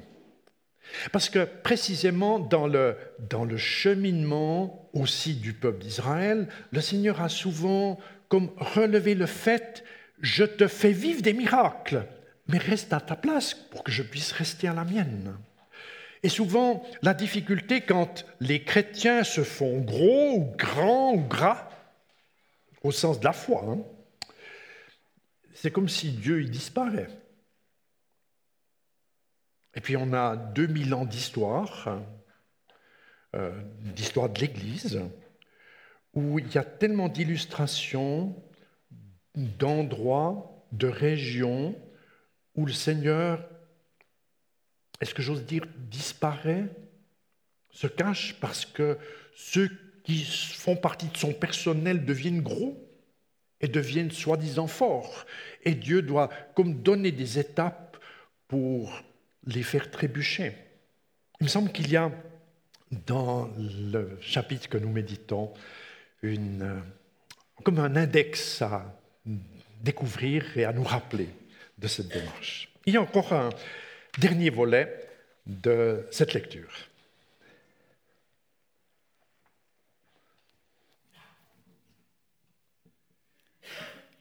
Parce 1.12 1.28
que 1.28 1.44
précisément 1.44 2.38
dans 2.38 2.66
le, 2.66 2.96
dans 3.18 3.44
le 3.44 3.56
cheminement 3.56 4.88
aussi 4.92 5.34
du 5.34 5.52
peuple 5.52 5.82
d'Israël, 5.82 6.48
le 6.72 6.80
Seigneur 6.80 7.20
a 7.20 7.28
souvent 7.28 7.98
comme 8.28 8.50
relevé 8.56 9.14
le 9.14 9.26
fait, 9.26 9.84
je 10.20 10.44
te 10.44 10.68
fais 10.68 10.92
vivre 10.92 11.22
des 11.22 11.32
miracles, 11.32 12.06
mais 12.48 12.58
reste 12.58 12.92
à 12.92 13.00
ta 13.00 13.16
place 13.16 13.54
pour 13.54 13.82
que 13.82 13.92
je 13.92 14.02
puisse 14.02 14.32
rester 14.32 14.68
à 14.68 14.74
la 14.74 14.84
mienne. 14.84 15.36
Et 16.22 16.28
souvent, 16.28 16.84
la 17.02 17.14
difficulté 17.14 17.80
quand 17.80 18.26
les 18.40 18.62
chrétiens 18.62 19.24
se 19.24 19.42
font 19.42 19.78
gros 19.80 20.36
ou 20.36 20.56
grands 20.56 21.14
ou 21.14 21.26
gras, 21.26 21.68
au 22.82 22.92
sens 22.92 23.20
de 23.20 23.24
la 23.24 23.32
foi, 23.32 23.64
hein, 23.66 23.78
c'est 25.54 25.70
comme 25.70 25.88
si 25.88 26.10
Dieu 26.10 26.42
il 26.42 26.50
disparaît. 26.50 27.08
Et 29.74 29.80
puis 29.80 29.96
on 29.96 30.12
a 30.12 30.36
2000 30.36 30.94
ans 30.94 31.04
d'histoire, 31.04 32.00
euh, 33.36 33.60
d'histoire 33.94 34.28
de 34.28 34.40
l'Église, 34.40 35.00
où 36.14 36.38
il 36.38 36.52
y 36.52 36.58
a 36.58 36.64
tellement 36.64 37.08
d'illustrations 37.08 38.42
d'endroits, 39.36 40.66
de 40.72 40.88
régions 40.88 41.76
où 42.56 42.66
le 42.66 42.72
Seigneur, 42.72 43.48
est-ce 45.00 45.14
que 45.14 45.22
j'ose 45.22 45.44
dire, 45.44 45.64
disparaît, 45.76 46.66
se 47.70 47.86
cache 47.86 48.34
parce 48.40 48.66
que 48.66 48.98
ceux 49.34 49.70
qui 50.02 50.24
font 50.24 50.76
partie 50.76 51.06
de 51.08 51.16
son 51.16 51.32
personnel 51.32 52.04
deviennent 52.04 52.42
gros 52.42 52.90
et 53.60 53.68
deviennent 53.68 54.10
soi-disant 54.10 54.66
forts. 54.66 55.26
Et 55.62 55.74
Dieu 55.74 56.02
doit 56.02 56.28
comme 56.56 56.82
donner 56.82 57.12
des 57.12 57.38
étapes 57.38 57.96
pour 58.48 59.00
les 59.46 59.62
faire 59.62 59.90
trébucher. 59.90 60.52
Il 61.40 61.44
me 61.44 61.48
semble 61.48 61.72
qu'il 61.72 61.90
y 61.90 61.96
a 61.96 62.10
dans 63.06 63.48
le 63.56 64.18
chapitre 64.20 64.68
que 64.68 64.78
nous 64.78 64.90
méditons 64.90 65.52
une, 66.22 66.82
comme 67.62 67.78
un 67.78 67.96
index 67.96 68.62
à 68.62 69.00
découvrir 69.82 70.56
et 70.56 70.64
à 70.64 70.72
nous 70.72 70.82
rappeler 70.82 71.28
de 71.78 71.88
cette 71.88 72.08
démarche. 72.08 72.68
Il 72.86 72.94
y 72.94 72.96
a 72.96 73.02
encore 73.02 73.32
un 73.32 73.50
dernier 74.18 74.50
volet 74.50 75.08
de 75.46 76.06
cette 76.10 76.34
lecture. 76.34 76.89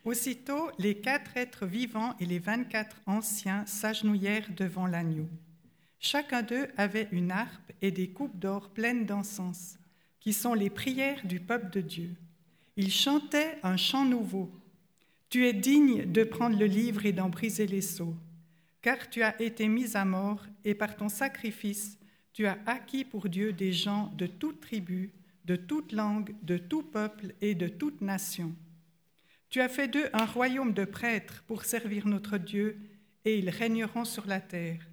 Aussitôt, 0.09 0.71
les 0.79 0.95
quatre 0.95 1.37
êtres 1.37 1.67
vivants 1.67 2.15
et 2.19 2.25
les 2.25 2.39
vingt-quatre 2.39 2.99
anciens 3.05 3.63
s'agenouillèrent 3.67 4.49
devant 4.57 4.87
l'agneau. 4.87 5.29
Chacun 5.99 6.41
d'eux 6.41 6.67
avait 6.77 7.09
une 7.11 7.29
harpe 7.29 7.71
et 7.83 7.91
des 7.91 8.09
coupes 8.09 8.39
d'or 8.39 8.71
pleines 8.71 9.05
d'encens, 9.05 9.77
qui 10.19 10.33
sont 10.33 10.55
les 10.55 10.71
prières 10.71 11.23
du 11.27 11.39
peuple 11.39 11.69
de 11.69 11.81
Dieu. 11.81 12.09
Ils 12.75 12.91
chantaient 12.91 13.59
un 13.61 13.77
chant 13.77 14.03
nouveau. 14.03 14.49
Tu 15.29 15.45
es 15.45 15.53
digne 15.53 16.11
de 16.11 16.23
prendre 16.23 16.57
le 16.57 16.65
livre 16.65 17.05
et 17.05 17.13
d'en 17.13 17.29
briser 17.29 17.67
les 17.67 17.83
sceaux, 17.83 18.15
car 18.81 19.11
tu 19.11 19.21
as 19.21 19.39
été 19.39 19.67
mis 19.67 19.95
à 19.95 20.05
mort, 20.05 20.43
et 20.65 20.73
par 20.73 20.95
ton 20.95 21.09
sacrifice, 21.09 21.99
tu 22.33 22.47
as 22.47 22.57
acquis 22.65 23.05
pour 23.05 23.29
Dieu 23.29 23.53
des 23.53 23.73
gens 23.73 24.11
de 24.17 24.25
toute 24.25 24.59
tribu, 24.59 25.11
de 25.45 25.55
toute 25.55 25.91
langue, 25.91 26.33
de 26.41 26.57
tout 26.57 26.81
peuple 26.81 27.35
et 27.41 27.53
de 27.53 27.67
toute 27.67 28.01
nation. 28.01 28.55
Tu 29.49 29.61
as 29.61 29.69
fait 29.69 29.87
d'eux 29.87 30.09
un 30.13 30.25
royaume 30.25 30.73
de 30.73 30.85
prêtres 30.85 31.43
pour 31.47 31.65
servir 31.65 32.05
notre 32.05 32.37
Dieu, 32.37 32.79
et 33.25 33.39
ils 33.39 33.49
régneront 33.49 34.05
sur 34.05 34.27
la 34.27 34.39
terre. 34.39 34.87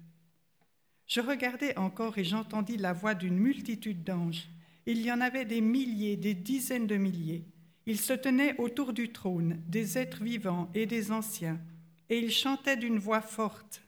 Je 1.05 1.21
regardai 1.21 1.77
encore 1.77 2.17
et 2.17 2.23
j'entendis 2.23 2.77
la 2.77 2.91
voix 2.91 3.13
d'une 3.13 3.37
multitude 3.37 4.03
d'anges. 4.03 4.49
Il 4.85 5.01
y 5.01 5.11
en 5.11 5.21
avait 5.21 5.45
des 5.45 5.61
milliers, 5.61 6.17
des 6.17 6.33
dizaines 6.33 6.87
de 6.87 6.97
milliers. 6.97 7.45
Ils 7.85 7.99
se 7.99 8.13
tenaient 8.13 8.59
autour 8.59 8.93
du 8.93 9.11
trône, 9.11 9.61
des 9.67 9.97
êtres 9.97 10.23
vivants 10.23 10.69
et 10.73 10.85
des 10.85 11.11
anciens, 11.11 11.59
et 12.09 12.17
ils 12.17 12.31
chantaient 12.31 12.77
d'une 12.77 12.99
voix 12.99 13.21
forte. 13.21 13.81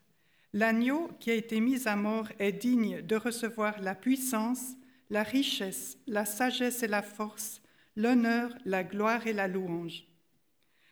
L'agneau 0.54 1.10
qui 1.20 1.32
a 1.32 1.36
été 1.36 1.60
mis 1.60 1.88
à 1.88 1.96
mort 1.96 2.30
est 2.40 2.54
digne 2.54 3.02
de 3.02 3.16
recevoir 3.16 3.82
la 3.82 3.96
puissance, 3.96 4.76
la 5.10 5.24
richesse, 5.24 5.98
la 6.08 6.26
sagesse 6.26 6.84
et 6.84 6.88
la 6.88 7.02
force, 7.02 7.62
l'honneur, 7.96 8.56
la 8.66 8.84
gloire 8.84 9.28
et 9.28 9.34
la 9.34 9.48
louange. 9.48 10.09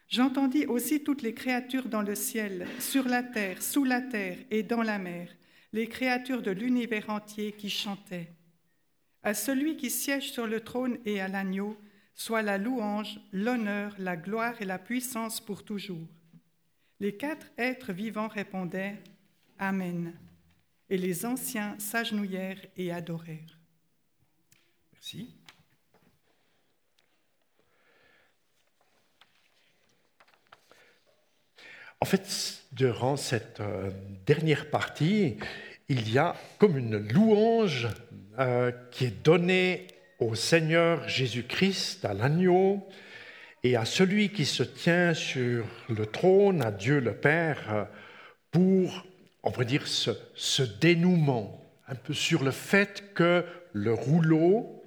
J'entendis 0.09 0.65
aussi 0.65 1.03
toutes 1.03 1.21
les 1.21 1.33
créatures 1.33 1.89
dans 1.89 2.01
le 2.01 2.15
ciel, 2.15 2.65
sur 2.79 3.07
la 3.07 3.23
terre, 3.23 3.61
sous 3.61 3.83
la 3.83 4.01
terre 4.01 4.37
et 4.49 4.63
dans 4.63 4.81
la 4.81 4.99
mer, 4.99 5.29
les 5.73 5.87
créatures 5.87 6.41
de 6.41 6.51
l'univers 6.51 7.09
entier 7.09 7.51
qui 7.51 7.69
chantaient. 7.69 8.31
À 9.21 9.33
celui 9.33 9.75
qui 9.75 9.89
siège 9.89 10.31
sur 10.31 10.47
le 10.47 10.61
trône 10.61 10.97
et 11.05 11.19
à 11.19 11.27
l'agneau, 11.27 11.77
soit 12.15 12.41
la 12.41 12.57
louange, 12.57 13.19
l'honneur, 13.33 13.93
la 13.99 14.15
gloire 14.15 14.61
et 14.61 14.65
la 14.65 14.79
puissance 14.79 15.41
pour 15.41 15.65
toujours. 15.65 16.07
Les 16.99 17.15
quatre 17.15 17.47
êtres 17.57 17.91
vivants 17.91 18.29
répondaient 18.29 18.95
Amen. 19.59 20.13
Et 20.89 20.97
les 20.97 21.25
anciens 21.25 21.75
s'agenouillèrent 21.79 22.65
et 22.77 22.91
adorèrent. 22.91 23.59
Merci. 24.93 25.36
En 31.99 32.05
fait, 32.05 32.61
durant 32.73 33.17
cette 33.17 33.59
euh, 33.59 33.89
dernière 34.25 34.69
partie, 34.69 35.37
il 35.89 36.11
y 36.11 36.19
a 36.19 36.35
comme 36.59 36.77
une 36.77 36.97
louange 36.97 37.87
euh, 38.37 38.71
qui 38.91 39.05
est 39.05 39.23
donnée 39.23 39.87
au 40.19 40.35
Seigneur 40.35 41.07
Jésus-Christ, 41.09 42.05
à 42.05 42.13
l'agneau, 42.13 42.87
et 43.63 43.75
à 43.75 43.85
celui 43.85 44.29
qui 44.29 44.45
se 44.45 44.63
tient 44.63 45.15
sur 45.15 45.65
le 45.89 46.05
trône, 46.05 46.61
à 46.61 46.71
Dieu 46.71 46.99
le 46.99 47.15
Père, 47.15 47.87
pour, 48.51 49.05
on 49.41 49.51
pourrait 49.51 49.65
dire, 49.65 49.87
ce 49.87 50.61
dénouement, 50.61 51.63
un 51.87 51.95
peu 51.95 52.13
sur 52.13 52.43
le 52.43 52.51
fait 52.51 53.13
que 53.15 53.43
le 53.73 53.93
rouleau 53.93 54.83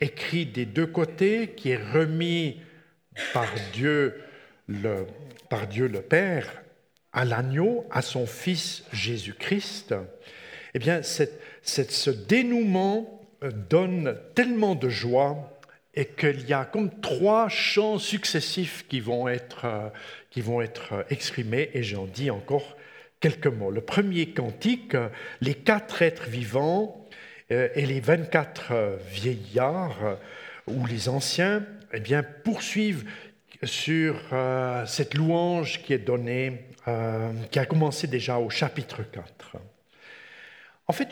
écrit 0.00 0.46
des 0.46 0.66
deux 0.66 0.86
côtés, 0.86 1.54
qui 1.56 1.70
est 1.70 1.82
remis 1.92 2.60
par 3.32 3.46
Dieu 3.72 4.20
par 5.48 5.66
Dieu 5.66 5.86
le 5.86 6.02
Père 6.02 6.62
à 7.12 7.24
l'agneau, 7.24 7.86
à 7.90 8.02
son 8.02 8.26
Fils 8.26 8.84
Jésus-Christ, 8.92 9.94
eh 10.74 10.78
bien, 10.78 11.02
ce 11.02 12.10
dénouement 12.10 13.20
euh, 13.42 13.50
donne 13.50 14.18
tellement 14.34 14.74
de 14.74 14.88
joie 14.88 15.60
et 15.94 16.06
qu'il 16.06 16.48
y 16.48 16.54
a 16.54 16.64
comme 16.64 16.90
trois 17.00 17.48
chants 17.50 17.98
successifs 17.98 18.86
qui 18.88 19.00
vont 19.00 19.28
être, 19.28 19.66
euh, 19.66 19.88
qui 20.30 20.40
vont 20.40 20.62
être 20.62 20.94
euh, 20.94 21.02
exprimés, 21.10 21.70
et 21.74 21.82
j'en 21.82 22.06
dis 22.06 22.30
encore 22.30 22.76
quelques 23.20 23.46
mots. 23.46 23.70
Le 23.70 23.82
premier 23.82 24.30
cantique, 24.30 24.96
les 25.40 25.54
quatre 25.54 26.02
êtres 26.02 26.28
vivants 26.28 27.06
et 27.50 27.86
les 27.86 28.00
24 28.00 28.98
vieillards 29.12 30.18
ou 30.66 30.86
les 30.86 31.08
anciens, 31.08 31.64
eh 31.92 32.00
bien, 32.00 32.24
poursuivent 32.24 33.04
sur 33.64 34.16
euh, 34.32 34.84
cette 34.86 35.14
louange 35.14 35.82
qui 35.82 35.92
est 35.92 35.98
donnée, 35.98 36.66
euh, 36.88 37.32
qui 37.50 37.58
a 37.58 37.66
commencé 37.66 38.06
déjà 38.06 38.38
au 38.38 38.50
chapitre 38.50 39.02
4. 39.02 39.56
En 40.88 40.92
fait, 40.92 41.08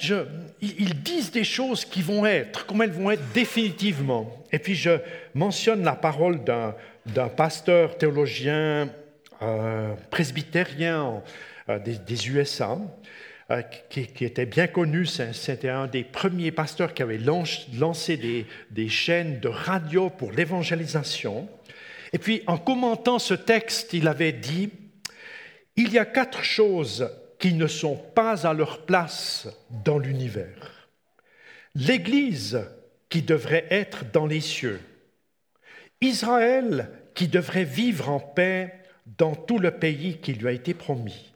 ils 0.60 1.02
disent 1.02 1.30
des 1.30 1.44
choses 1.44 1.84
qui 1.84 2.02
vont 2.02 2.26
être, 2.26 2.66
comme 2.66 2.82
elles 2.82 2.90
vont 2.90 3.10
être 3.10 3.32
définitivement. 3.32 4.44
Et 4.52 4.58
puis 4.58 4.74
je 4.74 4.90
mentionne 5.32 5.84
la 5.84 5.94
parole 5.94 6.40
d'un 6.44 7.28
pasteur 7.28 7.96
théologien 7.96 8.90
euh, 9.40 9.94
presbytérien 10.10 11.22
des, 11.68 12.28
USA, 12.28 12.76
qui, 13.88 14.24
était 14.24 14.44
bien 14.44 14.66
connu. 14.66 15.06
C'était 15.06 15.68
un 15.68 15.86
des 15.86 16.02
premiers 16.02 16.50
pasteurs 16.50 16.92
qui 16.92 17.02
avait 17.02 17.20
lancé 17.78 18.46
des 18.70 18.88
chaînes 18.88 19.38
de 19.38 19.48
radio 19.48 20.10
pour 20.10 20.32
l'évangélisation. 20.32 21.48
Et 22.12 22.18
puis, 22.18 22.42
en 22.46 22.58
commentant 22.58 23.18
ce 23.18 23.34
texte, 23.34 23.92
il 23.92 24.08
avait 24.08 24.32
dit, 24.32 24.70
il 25.76 25.92
y 25.92 25.98
a 25.98 26.04
quatre 26.04 26.42
choses 26.42 27.08
qui 27.38 27.54
ne 27.54 27.66
sont 27.66 27.96
pas 27.96 28.46
à 28.46 28.52
leur 28.52 28.84
place 28.84 29.48
dans 29.84 29.98
l'univers. 29.98 30.88
L'Église 31.74 32.60
qui 33.08 33.22
devrait 33.22 33.66
être 33.70 34.04
dans 34.12 34.26
les 34.26 34.40
cieux. 34.40 34.80
Israël 36.00 36.90
qui 37.14 37.28
devrait 37.28 37.64
vivre 37.64 38.10
en 38.10 38.20
paix 38.20 38.74
dans 39.18 39.34
tout 39.34 39.58
le 39.58 39.72
pays 39.72 40.18
qui 40.18 40.32
lui 40.34 40.48
a 40.48 40.52
été 40.52 40.74
promis. 40.74 41.32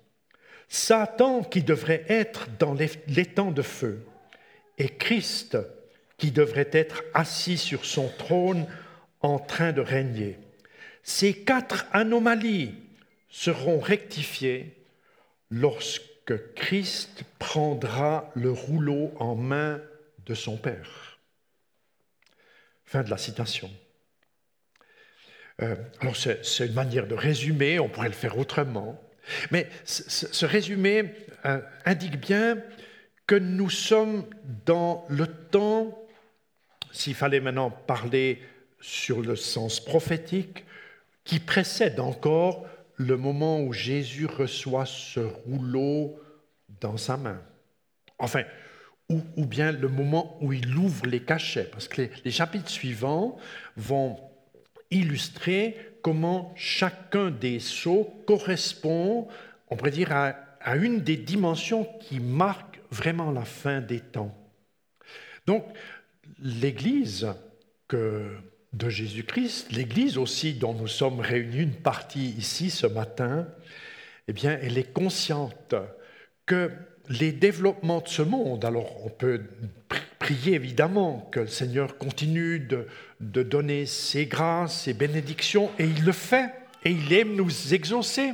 Satan 0.68 1.42
qui 1.42 1.62
devrait 1.62 2.04
être 2.08 2.48
dans 2.58 2.74
l'étang 3.06 3.50
de 3.50 3.62
feu 3.62 4.04
et 4.78 4.88
Christ 4.88 5.56
qui 6.16 6.30
devrait 6.30 6.70
être 6.72 7.02
assis 7.12 7.58
sur 7.58 7.84
son 7.84 8.08
trône 8.18 8.66
en 9.20 9.38
train 9.38 9.72
de 9.72 9.80
régner. 9.80 10.38
Ces 11.04 11.34
quatre 11.34 11.84
anomalies 11.92 12.74
seront 13.28 13.78
rectifiées 13.78 14.74
lorsque 15.50 16.54
Christ 16.56 17.24
prendra 17.38 18.30
le 18.34 18.50
rouleau 18.50 19.12
en 19.18 19.34
main 19.34 19.80
de 20.24 20.34
son 20.34 20.56
Père. 20.56 21.18
Fin 22.86 23.02
de 23.02 23.10
la 23.10 23.18
citation. 23.18 23.70
Euh, 25.62 25.76
alors 26.00 26.16
c'est 26.16 26.66
une 26.66 26.72
manière 26.72 27.06
de 27.06 27.14
résumer, 27.14 27.78
on 27.78 27.88
pourrait 27.88 28.08
le 28.08 28.14
faire 28.14 28.38
autrement, 28.38 29.00
mais 29.50 29.68
ce 29.84 30.46
résumé 30.46 31.14
euh, 31.44 31.60
indique 31.84 32.18
bien 32.18 32.58
que 33.26 33.34
nous 33.34 33.70
sommes 33.70 34.24
dans 34.64 35.04
le 35.08 35.26
temps, 35.26 35.96
s'il 36.92 37.14
fallait 37.14 37.40
maintenant 37.40 37.70
parler 37.70 38.42
sur 38.80 39.20
le 39.20 39.36
sens 39.36 39.80
prophétique, 39.80 40.64
qui 41.24 41.40
précède 41.40 42.00
encore 42.00 42.66
le 42.96 43.16
moment 43.16 43.60
où 43.60 43.72
Jésus 43.72 44.26
reçoit 44.26 44.86
ce 44.86 45.20
rouleau 45.20 46.20
dans 46.80 46.96
sa 46.96 47.16
main. 47.16 47.40
Enfin, 48.18 48.44
ou, 49.10 49.44
bien 49.44 49.72
le 49.72 49.88
moment 49.88 50.38
où 50.40 50.52
il 50.52 50.76
ouvre 50.76 51.06
les 51.06 51.22
cachets, 51.22 51.64
parce 51.64 51.88
que 51.88 52.08
les, 52.24 52.30
chapitres 52.30 52.70
suivants 52.70 53.36
vont 53.76 54.18
illustrer 54.90 55.98
comment 56.02 56.52
chacun 56.56 57.30
des 57.30 57.60
sceaux 57.60 58.22
correspond, 58.26 59.28
on 59.68 59.76
pourrait 59.76 59.90
dire, 59.90 60.12
à, 60.12 60.28
à 60.60 60.76
une 60.76 61.00
des 61.00 61.16
dimensions 61.16 61.84
qui 62.00 62.18
marquent 62.18 62.80
vraiment 62.90 63.30
la 63.30 63.44
fin 63.44 63.80
des 63.80 64.00
temps. 64.00 64.34
Donc, 65.46 65.66
l'Église 66.38 67.28
que 67.88 68.30
de 68.76 68.88
Jésus-Christ, 68.88 69.72
l'Église 69.72 70.18
aussi 70.18 70.54
dont 70.54 70.74
nous 70.74 70.88
sommes 70.88 71.20
réunis 71.20 71.62
une 71.62 71.74
partie 71.74 72.30
ici 72.30 72.70
ce 72.70 72.86
matin, 72.86 73.46
eh 74.28 74.32
bien, 74.32 74.58
elle 74.60 74.78
est 74.78 74.92
consciente 74.92 75.74
que 76.46 76.70
les 77.08 77.32
développements 77.32 78.00
de 78.00 78.08
ce 78.08 78.22
monde, 78.22 78.64
alors 78.64 79.04
on 79.04 79.10
peut 79.10 79.42
prier 80.18 80.54
évidemment 80.54 81.28
que 81.30 81.40
le 81.40 81.46
Seigneur 81.46 81.98
continue 81.98 82.58
de, 82.58 82.86
donner 83.20 83.86
ses 83.86 84.26
grâces, 84.26 84.82
ses 84.82 84.94
bénédictions, 84.94 85.70
et 85.78 85.84
il 85.84 86.04
le 86.04 86.12
fait, 86.12 86.50
et 86.84 86.90
il 86.90 87.12
aime 87.12 87.36
nous 87.36 87.74
exaucer. 87.74 88.32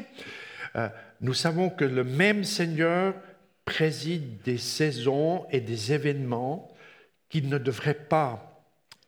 Euh, 0.77 0.89
nous 1.21 1.35
savons 1.35 1.69
que 1.69 1.85
le 1.85 2.05
même 2.05 2.45
Seigneur 2.45 3.15
préside 3.65 4.41
des 4.43 4.59
saisons 4.59 5.47
et 5.51 5.61
des 5.61 5.93
événements 5.93 6.73
qui 7.29 7.43
ne 7.43 7.59
devraient 7.59 7.95
pas 7.95 8.50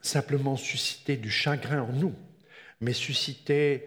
simplement 0.02 0.56
susciter 0.56 1.16
du 1.16 1.30
chagrin 1.30 1.82
en 1.82 1.92
nous, 1.92 2.14
mais 2.80 2.92
susciter, 2.92 3.86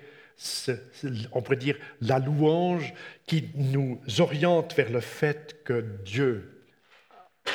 on 1.34 1.42
pourrait 1.42 1.58
dire, 1.58 1.78
la 2.02 2.20
louange 2.20 2.94
qui 3.28 3.50
nous 3.56 4.00
oriente 4.20 4.74
vers 4.76 4.90
le 4.90 5.02
fait 5.02 5.62
que 5.64 5.86
Dieu 6.06 6.64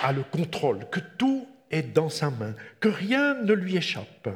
a 0.03 0.13
le 0.13 0.23
contrôle, 0.23 0.89
que 0.91 1.01
tout 1.19 1.49
est 1.71 1.83
dans 1.83 2.11
sa 2.11 2.31
main, 2.31 2.55
que 2.79 2.89
rien 2.89 3.35
ne 3.43 3.55
lui 3.55 3.77
échappe, 3.77 4.29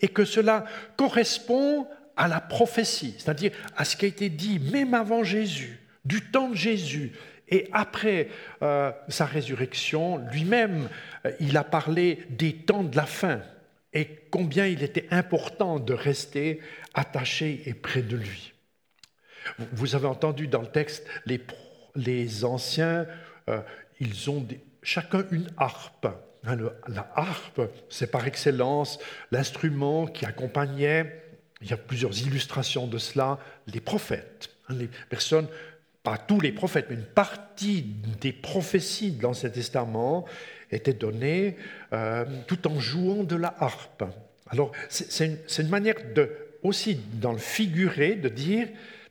et 0.00 0.08
que 0.08 0.24
cela 0.24 0.64
correspond 0.96 1.86
à 2.16 2.28
la 2.28 2.40
prophétie, 2.40 3.14
c'est-à-dire 3.18 3.52
à 3.76 3.84
ce 3.84 3.96
qui 3.96 4.06
a 4.06 4.08
été 4.08 4.30
dit 4.30 4.58
même 4.58 4.94
avant 4.94 5.24
Jésus, 5.24 5.80
du 6.04 6.30
temps 6.30 6.50
de 6.50 6.56
Jésus, 6.56 7.12
et 7.48 7.68
après 7.72 8.28
euh, 8.62 8.90
sa 9.08 9.26
résurrection, 9.26 10.18
lui-même, 10.32 10.88
euh, 11.24 11.32
il 11.40 11.56
a 11.56 11.64
parlé 11.64 12.24
des 12.30 12.54
temps 12.54 12.82
de 12.82 12.96
la 12.96 13.06
fin 13.06 13.40
et 13.96 14.08
combien 14.30 14.66
il 14.66 14.82
était 14.82 15.06
important 15.10 15.78
de 15.78 15.94
rester 15.94 16.60
attaché 16.92 17.62
et 17.64 17.72
près 17.72 18.02
de 18.02 18.14
lui. 18.14 18.52
Vous 19.72 19.94
avez 19.94 20.06
entendu 20.06 20.48
dans 20.48 20.60
le 20.60 20.66
texte, 20.66 21.06
les, 21.24 22.44
anciens, 22.44 23.06
euh, 23.48 23.62
ils 23.98 24.28
ont 24.28 24.46
chacun 24.82 25.24
une 25.30 25.48
harpe. 25.56 26.08
Hein, 26.44 26.58
la 26.88 27.10
harpe, 27.16 27.62
c'est 27.88 28.10
par 28.10 28.26
excellence 28.26 28.98
l'instrument 29.32 30.06
qui 30.06 30.26
accompagnait, 30.26 31.22
il 31.62 31.70
y 31.70 31.72
a 31.72 31.78
plusieurs 31.78 32.20
illustrations 32.20 32.86
de 32.86 32.98
cela, 32.98 33.38
les 33.66 33.80
prophètes. 33.80 34.50
Hein, 34.68 34.74
les 34.74 34.90
personnes, 35.08 35.48
pas 36.02 36.18
tous 36.18 36.40
les 36.40 36.52
prophètes, 36.52 36.88
mais 36.90 36.96
une 36.96 37.02
partie 37.02 37.80
des 38.20 38.32
prophéties 38.32 39.12
de 39.12 39.22
l'Ancien 39.22 39.48
Testament 39.48 40.26
était 40.70 40.92
donné 40.92 41.56
euh, 41.92 42.24
tout 42.46 42.66
en 42.66 42.78
jouant 42.80 43.24
de 43.24 43.36
la 43.36 43.54
harpe. 43.58 44.04
Alors, 44.48 44.72
c'est 44.88 45.38
une, 45.58 45.68
manière 45.68 45.96
de, 46.14 46.30
aussi 46.62 47.00
dans 47.14 47.32
le 47.32 47.38
figuré, 47.38 48.14
de 48.14 48.28
dire, 48.28 48.68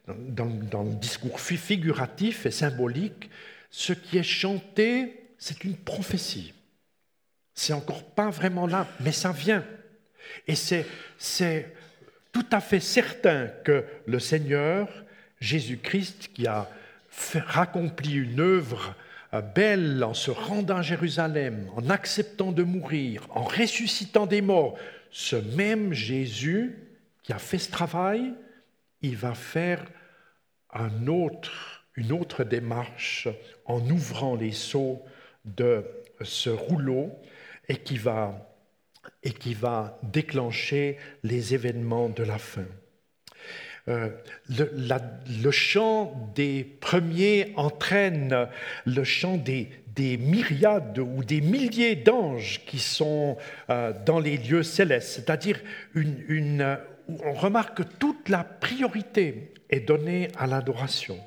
dans, 0.07 0.45
dans 0.45 0.83
le 0.83 0.95
discours 0.95 1.39
figuratif 1.39 2.45
et 2.45 2.51
symbolique, 2.51 3.29
ce 3.69 3.93
qui 3.93 4.17
est 4.17 4.23
chanté, 4.23 5.25
c'est 5.37 5.63
une 5.63 5.75
prophétie. 5.75 6.53
C'est 7.53 7.73
encore 7.73 8.03
pas 8.03 8.29
vraiment 8.29 8.67
là, 8.67 8.87
mais 9.01 9.11
ça 9.11 9.31
vient. 9.31 9.65
Et 10.47 10.55
c'est 10.55 10.85
tout 12.31 12.45
à 12.51 12.59
fait 12.59 12.79
certain 12.79 13.47
que 13.63 13.85
le 14.05 14.19
Seigneur, 14.19 14.89
Jésus-Christ, 15.39 16.31
qui 16.33 16.47
a 16.47 16.69
fait, 17.09 17.43
accompli 17.53 18.13
une 18.13 18.39
œuvre 18.39 18.95
belle 19.41 20.03
en 20.03 20.13
se 20.13 20.31
rendant 20.31 20.77
à 20.77 20.81
Jérusalem, 20.81 21.69
en 21.75 21.89
acceptant 21.89 22.51
de 22.51 22.63
mourir, 22.63 23.27
en 23.31 23.43
ressuscitant 23.43 24.25
des 24.25 24.41
morts, 24.41 24.77
ce 25.11 25.35
même 25.35 25.93
Jésus 25.93 26.77
qui 27.23 27.33
a 27.33 27.39
fait 27.39 27.57
ce 27.57 27.71
travail, 27.71 28.33
il 29.01 29.17
va 29.17 29.33
faire 29.33 29.85
une 30.73 31.09
autre 31.09 32.43
démarche 32.43 33.27
en 33.65 33.79
ouvrant 33.89 34.35
les 34.35 34.51
seaux 34.51 35.01
de 35.45 35.85
ce 36.21 36.49
rouleau 36.49 37.11
et 37.67 37.77
qui 37.77 37.97
va 37.97 38.49
déclencher 40.03 40.97
les 41.23 41.53
événements 41.53 42.09
de 42.09 42.23
la 42.23 42.37
fin. 42.37 42.67
Euh, 43.87 44.09
le, 44.49 45.51
chant 45.51 46.31
des 46.33 46.63
premiers 46.63 47.53
entraîne 47.55 48.47
le 48.85 49.03
chant 49.03 49.37
des, 49.37 49.69
myriades 50.17 50.97
ou 50.97 51.23
des 51.23 51.39
milliers 51.39 51.95
d'anges 51.95 52.61
qui 52.65 52.79
sont 52.79 53.37
euh, 53.69 53.93
dans 54.05 54.19
les 54.19 54.37
lieux 54.37 54.63
célestes, 54.63 55.09
c'est-à-dire 55.09 55.59
une, 55.93 56.77
on 57.07 57.33
remarque 57.33 57.77
que 57.77 57.83
toute 57.83 58.27
la 58.27 58.43
priorité 58.43 59.53
est 59.69 59.81
donnée 59.81 60.29
à 60.37 60.47
l'adoration. 60.47 61.19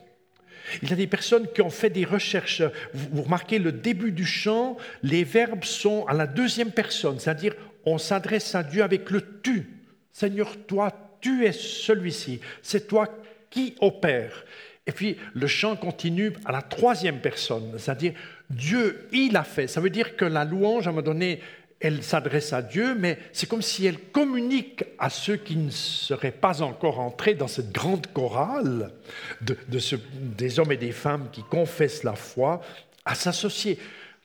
Il 0.82 0.90
y 0.90 0.92
a 0.92 0.96
des 0.96 1.06
personnes 1.06 1.46
qui 1.54 1.62
ont 1.62 1.70
fait 1.70 1.90
des 1.90 2.04
recherches. 2.04 2.62
Vous 2.92 3.22
remarquez 3.22 3.58
le 3.58 3.72
début 3.72 4.12
du 4.12 4.26
chant, 4.26 4.76
les 5.02 5.24
verbes 5.24 5.64
sont 5.64 6.04
à 6.06 6.12
la 6.12 6.26
deuxième 6.26 6.72
personne, 6.72 7.20
c'est-à-dire 7.20 7.54
on 7.86 7.98
s'adresse 7.98 8.54
à 8.56 8.64
Dieu 8.64 8.82
avec 8.82 9.10
le 9.10 9.40
tu. 9.40 9.70
Seigneur, 10.12 10.56
toi, 10.66 11.07
tu 11.20 11.44
es 11.44 11.52
celui-ci, 11.52 12.40
c'est 12.62 12.86
toi 12.86 13.08
qui 13.50 13.74
opères. 13.80 14.44
Et 14.86 14.92
puis 14.92 15.16
le 15.34 15.46
chant 15.46 15.76
continue 15.76 16.32
à 16.44 16.52
la 16.52 16.62
troisième 16.62 17.20
personne, 17.20 17.74
c'est-à-dire 17.78 18.14
Dieu, 18.50 19.06
il 19.12 19.36
a 19.36 19.44
fait. 19.44 19.66
Ça 19.66 19.80
veut 19.80 19.90
dire 19.90 20.16
que 20.16 20.24
la 20.24 20.44
louange, 20.44 20.86
à 20.86 20.90
un 20.90 20.92
moment 20.92 21.04
donné, 21.04 21.40
elle 21.80 22.02
s'adresse 22.02 22.52
à 22.52 22.62
Dieu, 22.62 22.94
mais 22.98 23.18
c'est 23.32 23.48
comme 23.48 23.62
si 23.62 23.86
elle 23.86 23.98
communique 23.98 24.84
à 24.98 25.10
ceux 25.10 25.36
qui 25.36 25.56
ne 25.56 25.70
seraient 25.70 26.32
pas 26.32 26.62
encore 26.62 26.98
entrés 26.98 27.34
dans 27.34 27.46
cette 27.46 27.70
grande 27.70 28.06
chorale 28.08 28.90
de, 29.42 29.56
des 30.36 30.58
hommes 30.58 30.72
et 30.72 30.76
des 30.76 30.92
femmes 30.92 31.28
qui 31.30 31.42
confessent 31.42 32.02
la 32.02 32.14
foi, 32.14 32.62
à 33.04 33.14
s'associer. 33.14 33.78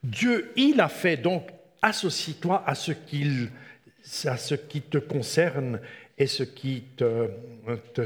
Dieu, 0.04 0.52
il 0.56 0.82
a 0.82 0.90
fait, 0.90 1.18
donc 1.18 1.48
associe-toi 1.82 2.64
à 2.66 2.74
ce, 2.74 2.92
à 4.26 4.38
ce 4.38 4.56
qui 4.56 4.82
te 4.82 4.98
concerne 4.98 5.80
ce 6.28 6.44
qui 6.44 6.84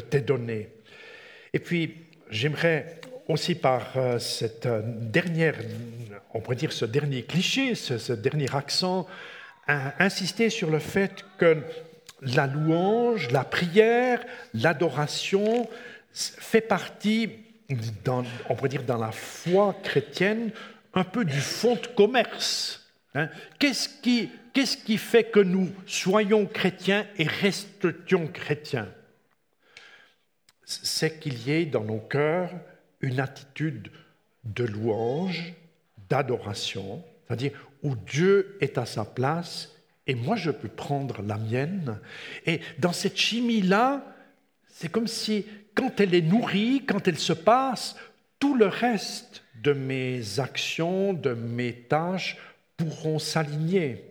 t'est 0.09 0.22
donné. 0.22 0.70
Et 1.53 1.59
puis, 1.59 1.95
j'aimerais 2.30 2.99
aussi 3.28 3.55
par 3.55 3.97
euh, 3.97 4.20
cette 4.20 4.68
dernière, 5.11 5.55
on 6.34 6.39
pourrait 6.39 6.55
dire 6.55 6.72
ce 6.72 6.86
dernier 6.86 7.24
cliché, 7.24 7.76
ce, 7.76 8.13
dernier 8.13 8.53
accent, 8.55 9.07
insister 9.68 10.49
sur 10.49 10.70
le 10.70 10.80
fait 10.80 11.26
que 11.38 11.57
la 12.22 12.47
louange, 12.47 13.30
la 13.32 13.43
prière, 13.43 14.24
l'adoration 14.53 15.68
fait 16.13 16.61
partie, 16.61 17.30
on 18.49 18.55
pourrait 18.55 18.70
dire 18.70 18.84
dans 18.84 18.97
la 18.97 19.11
foi 19.11 19.76
chrétienne, 19.84 20.51
un 20.93 21.03
peu 21.03 21.26
du 21.26 21.39
fond 21.39 21.76
de 21.76 21.88
commerce. 21.88 22.86
Hein? 23.16 23.30
Qu'est-ce 23.60 23.89
qui 24.01 24.30
qui 24.64 24.97
fait 24.97 25.26
que 25.26 25.39
nous 25.39 25.70
soyons 25.86 26.45
chrétiens 26.45 27.05
et 27.18 27.26
restions 27.26 28.28
chrétiens? 28.28 28.88
C'est 30.64 31.20
qu'il 31.20 31.47
y 31.47 31.51
ait 31.51 31.66
dans 31.66 31.84
nos 31.84 31.99
cœurs 31.99 32.51
une 33.01 33.20
attitude 33.20 33.91
de 34.43 34.64
louange, 34.64 35.53
d'adoration, 36.10 37.03
c'est-à-dire 37.26 37.51
où 37.84 37.95
Dieu 37.95 38.58
est 38.62 38.78
à 38.78 38.86
sa 38.86 39.05
place 39.05 39.76
et 40.08 40.16
moi 40.16 40.36
je 40.36 40.51
peux 40.51 40.70
prendre 40.70 41.22
la 41.22 41.38
mienne. 41.38 41.99
Et 42.45 42.62
dans 42.80 42.93
cette 42.93 43.18
chimie-là, 43.18 44.03
c'est 44.68 44.91
comme 44.91 45.08
si 45.08 45.45
quand 45.76 45.99
elle 45.99 46.16
est 46.16 46.22
nourrie, 46.22 46.84
quand 46.88 47.08
elle 47.08 47.20
se 47.20 47.34
passe, 47.34 47.95
tout 48.39 48.55
le 48.55 48.68
reste 48.68 49.43
de 49.62 49.74
mes 49.74 50.39
actions, 50.39 51.14
de 51.14 51.34
mes 51.34 51.74
tâches 51.74 52.38
pourront 52.78 53.19
s'aligner 53.19 54.05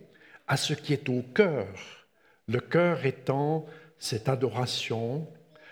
à 0.47 0.57
ce 0.57 0.73
qui 0.73 0.93
est 0.93 1.09
au 1.09 1.23
cœur. 1.33 1.67
Le 2.47 2.59
cœur 2.59 3.05
étant 3.05 3.65
cette 3.97 4.29
adoration, 4.29 5.27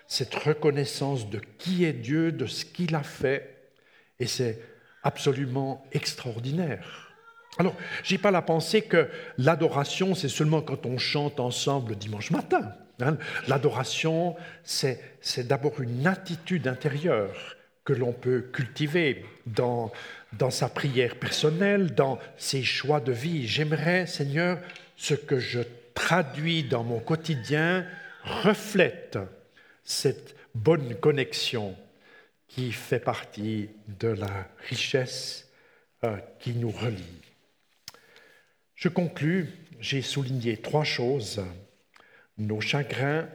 cette 0.07 0.35
reconnaissance 0.35 1.29
de 1.29 1.39
qui 1.57 1.85
est 1.85 1.93
Dieu, 1.93 2.31
de 2.31 2.45
ce 2.45 2.65
qu'il 2.65 2.95
a 2.95 3.03
fait. 3.03 3.71
Et 4.19 4.27
c'est 4.27 4.59
absolument 5.03 5.85
extraordinaire. 5.91 7.13
Alors, 7.57 7.75
je 8.03 8.13
n'ai 8.13 8.17
pas 8.17 8.31
la 8.31 8.41
pensée 8.41 8.81
que 8.81 9.09
l'adoration, 9.37 10.15
c'est 10.15 10.29
seulement 10.29 10.61
quand 10.61 10.85
on 10.85 10.97
chante 10.97 11.39
ensemble 11.39 11.95
dimanche 11.95 12.31
matin. 12.31 12.73
Hein. 13.01 13.17
L'adoration, 13.47 14.35
c'est 14.63 15.47
d'abord 15.47 15.81
une 15.81 16.07
attitude 16.07 16.67
intérieure 16.67 17.55
que 17.85 17.93
l'on 17.93 18.13
peut 18.13 18.41
cultiver 18.51 19.23
dans, 19.45 19.91
dans 20.37 20.51
sa 20.51 20.69
prière 20.69 21.15
personnelle, 21.15 21.93
dans 21.93 22.19
ses 22.37 22.63
choix 22.63 22.99
de 22.99 23.11
vie. 23.11 23.47
J'aimerais, 23.47 24.05
Seigneur, 24.07 24.59
ce 24.97 25.13
que 25.13 25.39
je 25.39 25.61
traduis 25.93 26.63
dans 26.63 26.83
mon 26.83 26.99
quotidien 26.99 27.85
reflète 28.23 29.17
cette 29.83 30.35
bonne 30.53 30.95
connexion 30.95 31.75
qui 32.47 32.71
fait 32.71 32.99
partie 32.99 33.69
de 33.99 34.07
la 34.09 34.47
richesse 34.69 35.49
euh, 36.03 36.17
qui 36.39 36.53
nous 36.53 36.71
relie. 36.71 37.21
Je 38.75 38.89
conclus, 38.89 39.49
j'ai 39.79 40.01
souligné 40.01 40.57
trois 40.57 40.83
choses. 40.83 41.43
Nos 42.37 42.61
chagrins 42.61 43.27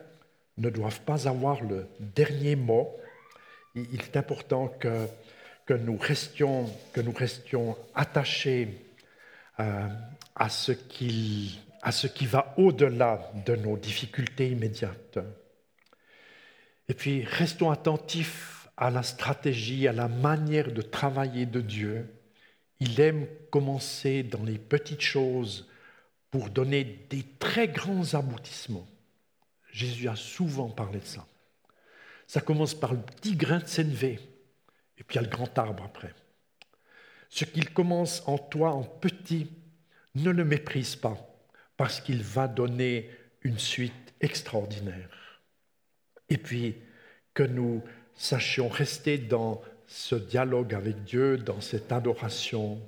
ne 0.59 0.71
doivent 0.71 1.01
pas 1.01 1.29
avoir 1.29 1.63
le 1.63 1.87
dernier 1.99 2.57
mot. 2.57 2.97
Il 3.75 4.01
est 4.01 4.17
important 4.17 4.69
que, 4.69 5.07
que, 5.71 5.75
nous, 5.75 5.97
restions, 5.97 6.69
que 6.93 7.01
nous 7.01 7.13
restions 7.13 7.77
attachés 7.95 8.87
euh, 9.61 9.89
à, 10.35 10.49
ce 10.49 10.73
à 11.81 11.93
ce 11.93 12.09
qui 12.09 12.27
va 12.27 12.55
au-delà 12.57 13.31
de 13.47 13.55
nos 13.55 13.77
difficultés 13.77 14.51
immédiates. 14.51 15.21
Et 16.89 16.95
puis, 16.95 17.23
restons 17.23 17.71
attentifs 17.71 18.69
à 18.77 18.91
la 18.91 19.05
stratégie, 19.05 19.87
à 19.87 19.93
la 19.93 20.09
manière 20.09 20.73
de 20.73 20.83
travailler 20.83 21.47
de 21.47 21.61
Dieu. 21.61 22.13
Il 22.81 23.01
aime 23.01 23.29
commencer 23.53 24.25
dans 24.25 24.43
les 24.43 24.59
petites 24.59 25.03
choses 25.03 25.69
pour 26.33 26.51
donner 26.51 27.07
des 27.11 27.25
très 27.39 27.69
grands 27.69 28.15
aboutissements. 28.15 28.89
Jésus 29.71 30.09
a 30.09 30.17
souvent 30.17 30.69
parlé 30.69 30.99
de 30.99 31.07
ça. 31.07 31.25
Ça 32.27 32.41
commence 32.41 32.75
par 32.75 32.93
le 32.93 33.01
petit 33.01 33.37
grain 33.37 33.61
de 33.61 33.69
sénévé, 33.69 34.19
et 35.01 35.05
puis 35.05 35.17
il 35.17 35.23
y 35.23 35.25
a 35.25 35.29
le 35.29 35.35
grand 35.35 35.59
arbre 35.59 35.85
après. 35.85 36.13
Ce 37.31 37.45
qu'il 37.45 37.71
commence 37.73 38.23
en 38.27 38.39
toi 38.39 38.73
en 38.73 38.83
petit, 38.83 39.51
ne 40.15 40.31
le 40.31 40.45
méprise 40.45 40.97
pas, 40.97 41.17
parce 41.77 42.01
qu'il 42.01 42.23
va 42.23 42.49
donner 42.49 43.11
une 43.43 43.59
suite 43.59 44.15
extraordinaire. 44.21 45.41
Et 46.29 46.37
puis, 46.37 46.77
que 47.33 47.43
nous 47.43 47.83
sachions 48.15 48.69
rester 48.69 49.19
dans 49.19 49.63
ce 49.87 50.15
dialogue 50.15 50.75
avec 50.75 51.05
Dieu, 51.05 51.39
dans 51.39 51.61
cette 51.61 51.91
adoration. 51.93 52.81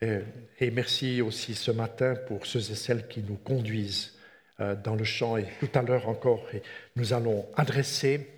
Et, 0.00 0.70
merci 0.70 1.22
aussi 1.22 1.54
ce 1.54 1.70
matin 1.70 2.14
pour 2.26 2.46
ceux 2.46 2.70
et 2.70 2.74
celles 2.74 3.08
qui 3.08 3.22
nous 3.22 3.36
conduisent 3.36 4.14
euh, 4.60 4.74
dans 4.74 4.94
le 4.94 5.04
chant. 5.04 5.38
Et 5.38 5.46
tout 5.60 5.70
à 5.74 5.82
l'heure 5.82 6.08
encore, 6.08 6.46
nous 6.96 7.12
allons 7.12 7.46
adresser 7.56 8.30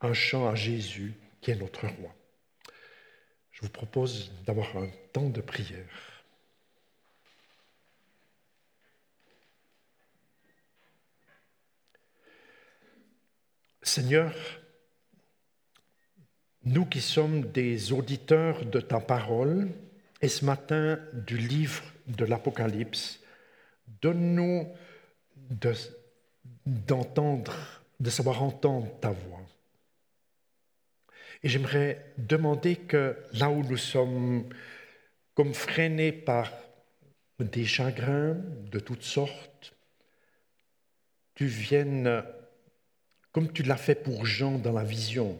un 0.00 0.12
chant 0.12 0.48
à 0.48 0.54
Jésus 0.54 1.14
qui 1.40 1.52
est 1.52 1.56
notre 1.56 1.86
roi. 1.86 2.14
Vous 3.64 3.70
propose 3.70 4.30
d'avoir 4.44 4.76
un 4.76 4.90
temps 5.14 5.30
de 5.30 5.40
prière. 5.40 5.86
Seigneur, 13.82 14.34
nous 16.64 16.84
qui 16.84 17.00
sommes 17.00 17.50
des 17.52 17.90
auditeurs 17.94 18.66
de 18.66 18.80
ta 18.80 19.00
parole, 19.00 19.70
et 20.20 20.28
ce 20.28 20.44
matin 20.44 20.98
du 21.14 21.38
livre 21.38 21.84
de 22.06 22.26
l'Apocalypse, 22.26 23.18
donne-nous 24.02 24.68
d'entendre, 26.66 27.82
de, 27.98 28.10
savoir 28.10 28.42
entendre 28.42 28.90
ta 29.00 29.12
voix. 29.12 29.43
Et 31.44 31.48
j'aimerais 31.48 32.14
demander 32.16 32.76
que 32.76 33.18
là 33.34 33.50
où 33.50 33.62
nous 33.62 33.76
sommes 33.76 34.48
comme 35.34 35.52
freinés 35.52 36.10
par 36.10 36.50
des 37.38 37.66
chagrins 37.66 38.32
de 38.72 38.78
toutes 38.80 39.02
sortes, 39.02 39.76
tu 41.34 41.44
viennes 41.44 42.24
comme 43.30 43.52
tu 43.52 43.62
l'as 43.62 43.76
fait 43.76 43.96
pour 43.96 44.24
Jean 44.24 44.58
dans 44.58 44.72
la 44.72 44.84
vision, 44.84 45.38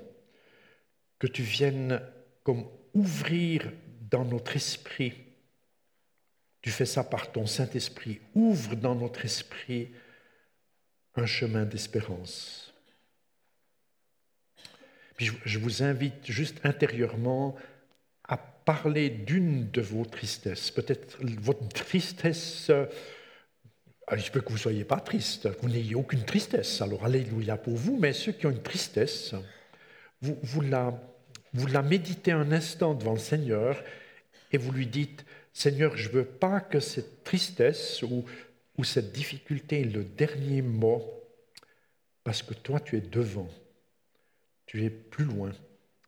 que 1.18 1.26
tu 1.26 1.42
viennes 1.42 2.02
comme 2.42 2.68
ouvrir 2.92 3.72
dans 4.11 4.26
notre 4.26 4.57
esprit. 4.57 5.14
Tu 6.61 6.70
fais 6.70 6.86
ça 6.86 7.05
par 7.05 7.32
ton 7.32 7.46
Saint-Esprit. 7.46 8.20
Ouvre 8.34 8.74
dans 8.74 8.94
notre 8.94 9.24
esprit 9.24 9.90
un 11.14 11.24
chemin 11.24 11.64
d'espérance. 11.64 12.73
Je 15.18 15.58
vous 15.58 15.82
invite 15.82 16.30
juste 16.30 16.60
intérieurement 16.64 17.56
à 18.28 18.36
parler 18.36 19.10
d'une 19.10 19.70
de 19.70 19.80
vos 19.80 20.04
tristesses. 20.04 20.70
Peut-être 20.70 21.18
votre 21.20 21.68
tristesse 21.68 22.70
ah, 24.06 24.16
il 24.16 24.22
se 24.22 24.30
peut 24.30 24.40
que 24.40 24.48
vous 24.48 24.54
ne 24.54 24.60
soyez 24.60 24.84
pas 24.84 25.00
triste, 25.00 25.50
que 25.54 25.62
vous 25.62 25.70
n'ayez 25.70 25.94
aucune 25.94 26.24
tristesse. 26.24 26.82
Alors, 26.82 27.06
alléluia 27.06 27.56
pour 27.56 27.74
vous, 27.74 27.96
mais 27.98 28.12
ceux 28.12 28.32
qui 28.32 28.46
ont 28.46 28.50
une 28.50 28.62
tristesse, 28.62 29.34
vous, 30.20 30.38
vous, 30.42 30.60
la, 30.60 30.92
vous 31.54 31.66
la 31.66 31.82
méditez 31.82 32.32
un 32.32 32.52
instant 32.52 32.94
devant 32.94 33.14
le 33.14 33.18
Seigneur 33.18 33.82
et 34.52 34.58
vous 34.58 34.72
lui 34.72 34.86
dites, 34.86 35.24
Seigneur, 35.54 35.96
je 35.96 36.08
ne 36.08 36.14
veux 36.14 36.24
pas 36.24 36.60
que 36.60 36.80
cette 36.80 37.24
tristesse 37.24 38.02
ou, 38.02 38.24
ou 38.76 38.84
cette 38.84 39.12
difficulté 39.12 39.80
ait 39.80 39.84
le 39.84 40.04
dernier 40.04 40.60
mot, 40.60 41.02
parce 42.24 42.42
que 42.42 42.54
toi, 42.54 42.80
tu 42.80 42.98
es 42.98 43.00
devant, 43.00 43.48
tu 44.74 44.84
es 44.84 44.90
plus 44.90 45.24
loin, 45.24 45.52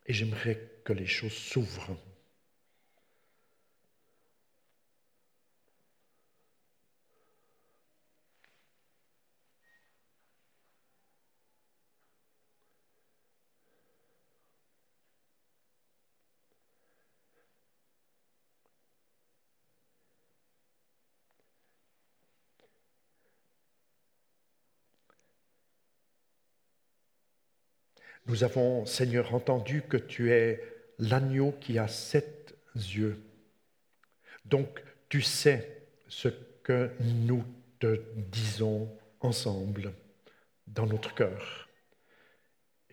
et 0.07 0.13
j'aimerais 0.13 0.59
que 0.83 0.91
les 0.91 1.05
choses 1.05 1.31
s'ouvrent. 1.31 1.95
Nous 28.27 28.43
avons, 28.43 28.85
Seigneur, 28.85 29.33
entendu 29.33 29.83
que 29.83 29.95
tu 29.95 30.31
es 30.31 30.61
l'agneau 30.99 31.53
qui 31.61 31.79
a 31.79 31.87
sept 31.87 32.57
yeux. 32.75 33.23
Donc, 34.43 34.83
tu 35.07 35.21
sais 35.21 35.87
ce 36.09 36.27
que 36.61 36.91
nous 36.99 37.45
te 37.79 38.01
disons 38.15 38.89
ensemble 39.21 39.93
dans 40.67 40.85
notre 40.85 41.15
cœur. 41.15 41.69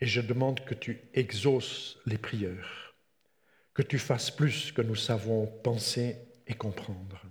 Et 0.01 0.07
je 0.07 0.21
demande 0.21 0.65
que 0.65 0.75
tu 0.75 1.01
exauces 1.15 1.99
les 2.07 2.19
prières, 2.19 2.95
que 3.75 3.83
tu 3.83 3.99
fasses 3.99 4.31
plus 4.31 4.71
que 4.71 4.83
nous 4.83 4.95
savons 4.95 5.47
penser 5.47 6.17
et 6.47 6.55
comprendre. 6.55 7.23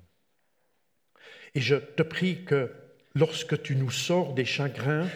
Et 1.56 1.62
je 1.62 1.76
te 1.76 2.04
prie 2.04 2.44
que 2.44 2.70
lorsque 3.16 3.62
tu 3.62 3.78
nous 3.78 3.92
sors 3.92 4.34
des 4.34 4.46
chagrins, 4.46 5.08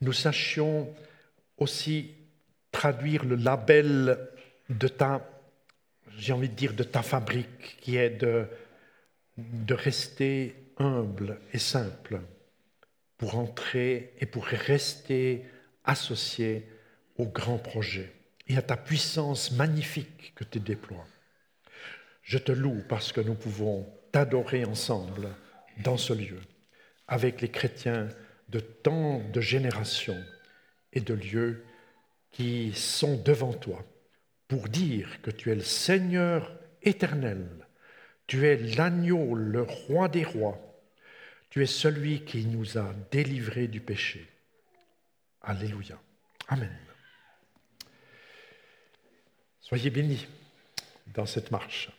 nous 0.00 0.12
sachions 0.12 0.94
aussi 1.62 2.14
traduire 2.70 3.24
le 3.24 3.36
label 3.36 4.18
de 4.68 4.88
ta, 4.88 5.26
j'ai 6.18 6.32
envie 6.32 6.48
de 6.48 6.54
dire, 6.54 6.74
de 6.74 6.82
ta 6.82 7.02
fabrique, 7.02 7.76
qui 7.80 7.96
est 7.96 8.10
de, 8.10 8.46
de 9.36 9.74
rester 9.74 10.54
humble 10.78 11.38
et 11.52 11.58
simple 11.58 12.20
pour 13.18 13.36
entrer 13.36 14.14
et 14.20 14.26
pour 14.26 14.44
rester 14.44 15.44
associé 15.84 16.66
au 17.16 17.26
grand 17.26 17.58
projet 17.58 18.12
et 18.48 18.56
à 18.56 18.62
ta 18.62 18.76
puissance 18.76 19.52
magnifique 19.52 20.32
que 20.34 20.44
tu 20.44 20.60
déploies. 20.60 21.06
Je 22.22 22.38
te 22.38 22.52
loue 22.52 22.82
parce 22.88 23.12
que 23.12 23.20
nous 23.20 23.34
pouvons 23.34 23.88
t'adorer 24.10 24.64
ensemble 24.64 25.28
dans 25.78 25.96
ce 25.96 26.12
lieu, 26.12 26.40
avec 27.08 27.40
les 27.40 27.50
chrétiens 27.50 28.08
de 28.48 28.60
tant 28.60 29.20
de 29.32 29.40
générations 29.40 30.22
et 30.92 31.00
de 31.00 31.14
lieux 31.14 31.64
qui 32.30 32.72
sont 32.74 33.16
devant 33.22 33.52
toi 33.52 33.84
pour 34.48 34.68
dire 34.68 35.20
que 35.22 35.30
tu 35.30 35.50
es 35.50 35.54
le 35.54 35.62
Seigneur 35.62 36.52
éternel, 36.82 37.48
tu 38.26 38.46
es 38.46 38.56
l'agneau, 38.56 39.34
le 39.34 39.62
roi 39.62 40.08
des 40.08 40.24
rois, 40.24 40.58
tu 41.50 41.62
es 41.62 41.66
celui 41.66 42.24
qui 42.24 42.46
nous 42.46 42.78
a 42.78 42.94
délivrés 43.10 43.68
du 43.68 43.80
péché. 43.80 44.28
Alléluia. 45.42 46.00
Amen. 46.48 46.76
Soyez 49.60 49.90
bénis 49.90 50.26
dans 51.08 51.26
cette 51.26 51.50
marche. 51.50 51.90